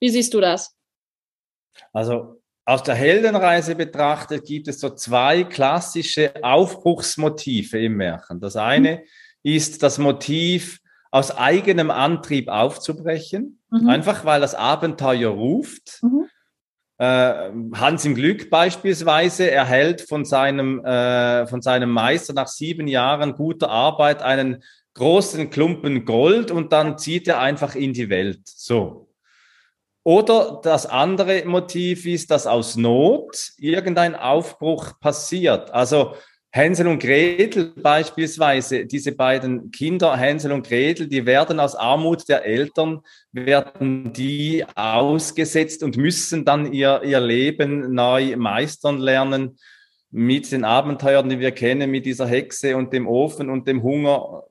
Wie 0.01 0.09
siehst 0.09 0.35
du 0.35 0.41
das? 0.41 0.75
Also 1.93 2.43
aus 2.65 2.83
der 2.83 2.97
Heldenreise 2.97 3.77
betrachtet 3.77 4.45
gibt 4.45 4.67
es 4.67 4.81
so 4.81 4.91
zwei 4.91 5.45
klassische 5.45 6.33
Aufbruchsmotive 6.43 7.79
im 7.79 7.99
Märchen. 7.99 8.41
Das 8.41 8.57
eine 8.57 8.97
mhm 8.97 9.07
ist 9.47 9.85
das 9.85 9.99
Motiv, 9.99 10.81
aus 11.13 11.31
eigenem 11.31 11.91
Antrieb 11.93 12.49
aufzubrechen, 12.49 13.61
mhm. 13.71 13.89
einfach 13.89 14.25
weil 14.25 14.41
das 14.41 14.57
Abenteuer 14.57 15.31
ruft. 15.31 16.03
Mhm. 16.03 16.29
Äh, 16.99 17.51
Hans 17.75 18.05
im 18.05 18.17
Glück 18.17 18.51
beispielsweise 18.51 19.51
erhält 19.51 20.01
von 20.01 20.25
seinem, 20.25 20.85
äh, 20.85 21.47
von 21.47 21.63
seinem 21.63 21.91
Meister 21.91 22.33
nach 22.33 22.49
sieben 22.49 22.89
Jahren 22.89 23.35
guter 23.35 23.71
Arbeit 23.71 24.21
einen 24.21 24.65
großen 24.95 25.49
Klumpen 25.51 26.05
Gold 26.05 26.51
und 26.51 26.73
dann 26.73 26.99
zieht 26.99 27.29
er 27.29 27.39
einfach 27.39 27.77
in 27.77 27.93
die 27.93 28.09
Welt. 28.09 28.41
So. 28.47 29.09
Oder 30.03 30.61
das 30.63 30.87
andere 30.87 31.45
Motiv 31.45 32.05
ist, 32.05 32.31
dass 32.33 32.47
aus 32.47 32.77
Not 32.77 33.53
irgendein 33.59 34.17
Aufbruch 34.17 34.99
passiert. 35.01 35.71
Also 35.71 36.15
Hänsel 36.57 36.87
und 36.89 37.01
Gretel 37.01 37.75
beispielsweise, 37.77 38.87
diese 38.87 39.13
beiden 39.13 39.71
Kinder, 39.71 40.17
Hänsel 40.17 40.53
und 40.53 40.67
Gretel, 40.67 41.07
die 41.07 41.27
werden 41.27 41.61
aus 41.61 41.75
Armut 41.75 42.27
der 42.31 42.47
Eltern, 42.47 43.01
werden 43.31 44.15
die 44.15 44.65
ausgesetzt 44.75 45.83
und 45.83 45.99
müssen 45.99 46.47
dann 46.47 46.73
ihr, 46.73 47.03
ihr 47.05 47.21
Leben 47.21 47.93
neu 47.93 48.39
meistern 48.39 48.97
lernen 48.97 49.59
mit 50.11 50.51
den 50.51 50.65
Abenteuern, 50.65 51.29
die 51.29 51.41
wir 51.41 51.51
kennen, 51.51 51.91
mit 51.91 52.07
dieser 52.07 52.27
Hexe 52.27 52.75
und 52.75 52.91
dem 52.91 53.07
Ofen 53.07 53.51
und 53.51 53.69
dem 53.69 53.83
Hunger 53.83 54.45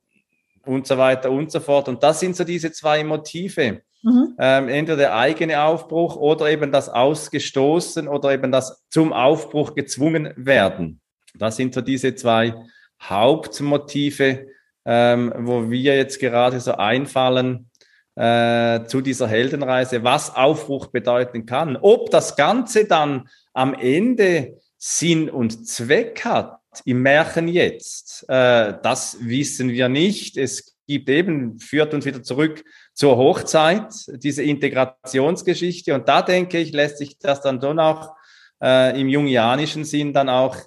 und 0.64 0.86
so 0.86 1.00
weiter 1.00 1.32
und 1.32 1.52
so 1.52 1.60
fort. 1.60 1.88
Und 1.88 2.04
das 2.04 2.20
sind 2.20 2.36
so 2.36 2.44
diese 2.44 2.72
zwei 2.72 3.04
Motive. 3.04 3.82
Mhm. 4.04 4.36
Ähm, 4.38 4.70
entweder 4.70 4.98
der 4.98 5.16
eigene 5.16 5.60
Aufbruch 5.64 6.18
oder 6.18 6.52
eben 6.52 6.72
das 6.72 6.88
Ausgestoßen 6.88 8.08
oder 8.08 8.32
eben 8.32 8.52
das 8.52 8.86
zum 8.92 9.12
Aufbruch 9.12 9.74
gezwungen 9.74 10.32
werden. 10.36 11.02
Das 11.38 11.56
sind 11.56 11.74
so 11.74 11.82
diese 11.82 12.16
zwei 12.16 12.54
Hauptmotive, 13.02 14.48
ähm, 14.86 15.34
wo 15.38 15.70
wir 15.70 15.96
jetzt 15.96 16.20
gerade 16.20 16.60
so 16.60 16.74
einfallen 16.74 17.70
äh, 18.16 18.86
zu 18.86 19.02
dieser 19.02 19.28
Heldenreise, 19.28 20.04
was 20.04 20.36
Aufbruch 20.36 20.88
bedeuten 20.88 21.46
kann. 21.46 21.78
Ob 21.78 22.12
das 22.12 22.36
Ganze 22.36 22.86
dann 22.86 23.28
am 23.54 23.74
Ende 23.74 24.60
Sinn 24.78 25.30
und 25.30 25.68
Zweck 25.68 26.24
hat 26.24 26.60
im 26.84 27.02
Märchen 27.02 27.48
jetzt, 27.48 28.26
äh, 28.30 28.74
das 28.82 29.18
wissen 29.22 29.70
wir 29.70 29.90
nicht. 29.90 30.38
Es 30.38 30.76
gibt 30.88 31.10
eben, 31.10 31.60
führt 31.60 31.94
uns 31.94 32.06
wieder 32.06 32.22
zurück 32.22 32.64
zur 32.94 33.18
Hochzeit, 33.18 33.94
diese 34.08 34.44
Integrationsgeschichte. 34.44 35.94
Und 35.94 36.08
da 36.08 36.22
denke 36.22 36.60
ich, 36.60 36.72
lässt 36.72 37.00
sich 37.00 37.18
das 37.18 37.42
dann 37.42 37.60
doch 37.60 37.78
auch 37.78 38.16
äh, 38.62 39.00
im 39.00 39.10
jungianischen 39.10 39.84
Sinn 39.84 40.14
dann 40.14 40.30
auch 40.30 40.58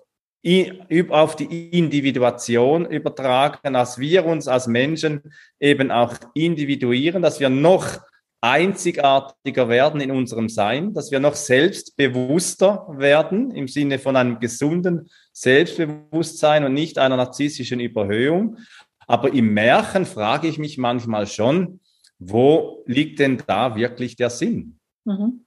auf 1.11 1.37
die 1.37 1.70
Individuation 1.70 2.87
übertragen, 2.87 3.72
dass 3.72 3.98
wir 3.98 4.24
uns 4.24 4.48
als 4.48 4.66
Menschen 4.66 5.22
eben 5.59 5.90
auch 5.90 6.14
individuieren, 6.35 7.22
dass 7.22 7.40
wir 7.40 7.48
noch 7.48 7.98
einzigartiger 8.40 9.68
werden 9.68 10.01
in 10.01 10.11
unserem 10.11 10.48
Sein, 10.48 10.94
dass 10.94 11.11
wir 11.11 11.18
noch 11.18 11.35
selbstbewusster 11.35 12.87
werden 12.96 13.51
im 13.51 13.66
Sinne 13.66 13.98
von 13.98 14.16
einem 14.16 14.38
gesunden 14.38 15.11
Selbstbewusstsein 15.33 16.64
und 16.64 16.72
nicht 16.72 16.98
einer 16.98 17.16
narzisstischen 17.16 17.81
Überhöhung. 17.81 18.59
Aber 19.07 19.33
im 19.33 19.55
Märchen 19.55 20.07
frage 20.07 20.46
ich 20.46 20.59
mich 20.59 20.79
manchmal 20.79 21.27
schon, 21.27 21.81
wo 22.18 22.85
liegt 22.87 23.18
denn 23.18 23.42
da 23.46 23.74
wirklich 23.74 24.16
der 24.16 24.31
Sinn? 24.31 24.79
Mhm. 25.05 25.44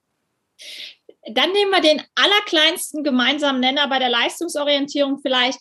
Dann 1.26 1.52
nehmen 1.52 1.70
wir 1.70 1.80
den 1.80 2.02
allerkleinsten 2.14 3.04
gemeinsamen 3.04 3.60
Nenner 3.60 3.88
bei 3.88 3.98
der 3.98 4.08
Leistungsorientierung 4.08 5.20
vielleicht. 5.20 5.60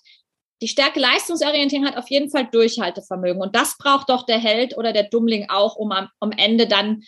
Die 0.61 0.67
Stärke 0.67 0.99
Leistungsorientierung 0.99 1.85
hat 1.85 1.97
auf 1.97 2.09
jeden 2.09 2.29
Fall 2.29 2.47
Durchhaltevermögen. 2.51 3.41
Und 3.41 3.55
das 3.55 3.77
braucht 3.77 4.09
doch 4.09 4.25
der 4.25 4.39
Held 4.39 4.77
oder 4.77 4.93
der 4.93 5.03
Dummling 5.03 5.49
auch, 5.49 5.75
um 5.75 5.91
am, 5.91 6.09
am 6.19 6.31
Ende 6.31 6.67
dann 6.67 7.03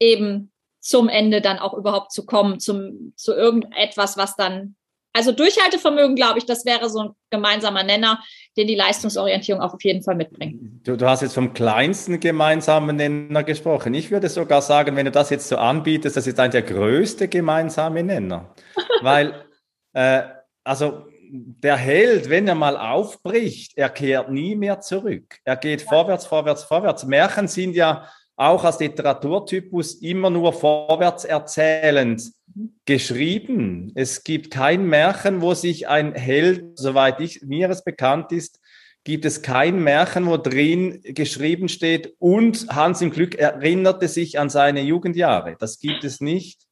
eben 0.00 0.52
zum 0.80 1.08
Ende 1.08 1.40
dann 1.40 1.58
auch 1.58 1.74
überhaupt 1.74 2.12
zu 2.12 2.26
kommen, 2.26 2.58
zum, 2.58 3.12
zu 3.16 3.32
irgendetwas, 3.34 4.16
was 4.16 4.34
dann 4.34 4.76
also 5.12 5.32
Durchhaltevermögen, 5.32 6.16
glaube 6.16 6.38
ich, 6.38 6.46
das 6.46 6.64
wäre 6.64 6.88
so 6.88 7.00
ein 7.00 7.10
gemeinsamer 7.30 7.82
Nenner, 7.82 8.22
den 8.56 8.66
die 8.66 8.74
Leistungsorientierung 8.74 9.62
auch 9.62 9.74
auf 9.74 9.82
jeden 9.82 10.02
Fall 10.02 10.14
mitbringt. 10.14 10.86
Du, 10.86 10.96
du, 10.96 11.06
hast 11.06 11.22
jetzt 11.22 11.34
vom 11.34 11.52
kleinsten 11.52 12.20
gemeinsamen 12.20 12.96
Nenner 12.96 13.44
gesprochen. 13.44 13.94
Ich 13.94 14.10
würde 14.10 14.28
sogar 14.28 14.62
sagen, 14.62 14.96
wenn 14.96 15.06
du 15.06 15.10
das 15.10 15.30
jetzt 15.30 15.48
so 15.48 15.56
anbietest, 15.56 16.16
das 16.16 16.26
ist 16.26 16.38
eigentlich 16.40 16.64
der 16.64 16.74
größte 16.74 17.28
gemeinsame 17.28 18.02
Nenner. 18.02 18.54
Weil, 19.02 19.44
äh, 19.92 20.22
also 20.64 21.04
der 21.32 21.76
Held, 21.76 22.28
wenn 22.28 22.46
er 22.46 22.54
mal 22.54 22.76
aufbricht, 22.76 23.72
er 23.76 23.88
kehrt 23.88 24.30
nie 24.30 24.54
mehr 24.54 24.80
zurück. 24.80 25.38
Er 25.44 25.56
geht 25.56 25.82
ja. 25.82 25.88
vorwärts, 25.88 26.26
vorwärts, 26.26 26.64
vorwärts. 26.64 27.04
Märchen 27.04 27.48
sind 27.48 27.74
ja 27.74 28.06
auch 28.36 28.64
als 28.64 28.80
Literaturtypus 28.80 29.94
immer 30.02 30.30
nur 30.30 30.52
vorwärts 30.52 31.24
erzählend 31.24 32.22
geschrieben. 32.84 33.92
Es 33.94 34.24
gibt 34.24 34.50
kein 34.50 34.86
Märchen, 34.86 35.40
wo 35.40 35.54
sich 35.54 35.88
ein 35.88 36.14
Held, 36.14 36.78
soweit 36.78 37.20
ich, 37.20 37.42
mir 37.42 37.70
es 37.70 37.84
bekannt 37.84 38.32
ist, 38.32 38.60
gibt 39.04 39.24
es 39.24 39.42
kein 39.42 39.82
Märchen, 39.82 40.26
wo 40.26 40.36
drin 40.36 41.00
geschrieben 41.02 41.68
steht, 41.68 42.14
und 42.18 42.66
Hans 42.68 43.00
im 43.00 43.10
Glück 43.10 43.34
erinnerte 43.34 44.08
sich 44.08 44.38
an 44.38 44.48
seine 44.48 44.82
Jugendjahre. 44.82 45.56
Das 45.58 45.78
gibt 45.78 46.04
es 46.04 46.20
nicht. 46.20 46.62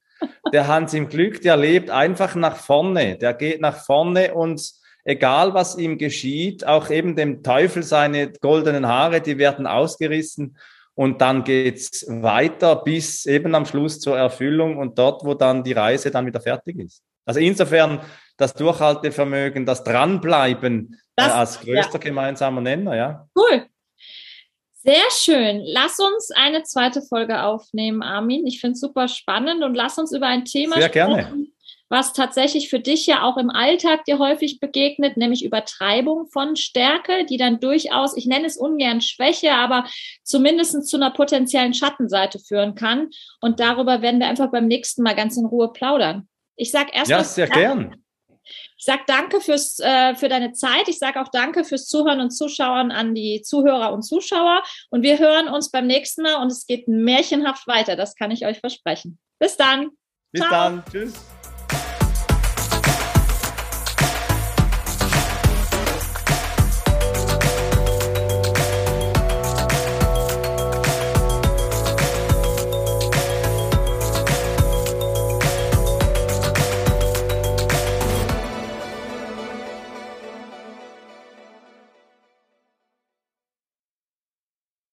Der 0.53 0.69
Hans 0.69 0.95
im 0.95 1.09
Glück, 1.09 1.41
der 1.43 1.57
lebt 1.57 1.91
einfach 1.91 2.35
nach 2.35 2.57
vorne. 2.57 3.17
Der 3.17 3.35
geht 3.35 3.61
nach 3.61 3.85
vorne 3.85 4.35
und 4.35 4.73
egal 5.05 5.55
was 5.55 5.77
ihm 5.77 5.99
geschieht, 5.99 6.67
auch 6.67 6.91
eben 6.91 7.17
dem 7.17 7.43
Teufel 7.43 7.83
seine 7.83 8.31
goldenen 8.33 8.87
Haare, 8.87 9.21
die 9.21 9.39
werden 9.39 9.67
ausgerissen 9.67 10.57
und 11.01 11.23
dann 11.23 11.45
geht's 11.45 12.05
weiter 12.09 12.77
bis 12.77 13.25
eben 13.25 13.55
am 13.55 13.65
Schluss 13.65 14.01
zur 14.01 14.19
Erfüllung 14.19 14.77
und 14.77 14.99
dort, 14.99 15.25
wo 15.25 15.33
dann 15.33 15.65
die 15.65 15.73
Reise 15.73 16.11
dann 16.11 16.27
wieder 16.27 16.43
fertig 16.43 16.79
ist. 16.79 17.03
Also 17.25 17.41
insofern 17.41 18.03
das 18.37 18.53
Durchhaltevermögen, 18.53 19.65
das 19.65 19.83
Dranbleiben 19.83 21.01
das, 21.17 21.29
äh, 21.29 21.31
als 21.31 21.61
größter 21.63 21.95
ja. 21.95 21.99
gemeinsamer 22.01 22.61
Nenner, 22.61 22.97
ja. 22.97 23.27
Cool. 23.35 23.65
Sehr 24.75 25.11
schön. 25.11 25.63
Lass 25.65 25.99
uns 25.99 26.33
eine 26.37 26.65
zweite 26.65 27.01
Folge 27.01 27.45
aufnehmen, 27.45 28.03
Armin. 28.03 28.47
Ich 28.47 28.61
finde 28.61 28.75
es 28.75 28.81
super 28.81 29.09
spannend 29.09 29.65
und 29.65 29.73
lass 29.73 29.97
uns 29.97 30.13
über 30.13 30.27
ein 30.27 30.45
Thema 30.45 30.75
Sehr 30.75 30.89
sprechen, 30.89 31.15
gerne 31.15 31.47
was 31.91 32.13
tatsächlich 32.13 32.71
für 32.71 32.79
dich 32.79 33.07
ja 33.07 33.23
auch 33.25 33.37
im 33.37 33.51
Alltag 33.51 34.05
dir 34.05 34.19
häufig 34.19 34.61
begegnet, 34.61 35.17
nämlich 35.17 35.45
Übertreibung 35.45 36.29
von 36.29 36.55
Stärke, 36.55 37.27
die 37.27 37.37
dann 37.37 37.59
durchaus, 37.59 38.17
ich 38.17 38.27
nenne 38.27 38.47
es 38.47 38.57
ungern 38.57 39.01
Schwäche, 39.01 39.53
aber 39.53 39.85
zumindest 40.23 40.87
zu 40.89 40.97
einer 40.97 41.11
potenziellen 41.11 41.75
Schattenseite 41.75 42.39
führen 42.39 42.77
kann. 42.77 43.11
Und 43.41 43.59
darüber 43.59 44.03
werden 44.03 44.21
wir 44.21 44.29
einfach 44.29 44.53
beim 44.53 44.69
nächsten 44.69 45.03
Mal 45.03 45.17
ganz 45.17 45.37
in 45.37 45.47
Ruhe 45.47 45.73
plaudern. 45.73 46.29
Ich 46.57 46.71
sage 46.71 46.91
erst 46.93 47.11
Ja, 47.11 47.25
sehr 47.25 47.49
gern. 47.49 47.97
Ich 48.79 48.85
sage 48.85 49.03
danke 49.07 49.41
fürs, 49.41 49.79
äh, 49.81 50.15
für 50.15 50.29
deine 50.29 50.53
Zeit. 50.53 50.89
Ich 50.89 50.99
sage 50.99 51.21
auch 51.21 51.29
danke 51.29 51.65
fürs 51.65 51.87
Zuhören 51.87 52.21
und 52.21 52.31
Zuschauen 52.31 52.91
an 52.93 53.15
die 53.15 53.43
Zuhörer 53.43 53.93
und 53.93 54.03
Zuschauer. 54.03 54.63
Und 54.91 55.03
wir 55.03 55.19
hören 55.19 55.49
uns 55.49 55.71
beim 55.71 55.87
nächsten 55.87 56.23
Mal 56.23 56.37
und 56.37 56.53
es 56.53 56.67
geht 56.67 56.89
märchenhaft 56.89 57.67
weiter. 57.67 57.97
Das 57.97 58.15
kann 58.15 58.31
ich 58.31 58.47
euch 58.47 58.61
versprechen. 58.61 59.19
Bis 59.39 59.57
dann. 59.57 59.91
Bis 60.33 60.43
Ciao. 60.43 60.51
dann. 60.51 60.85
Tschüss. 60.91 61.40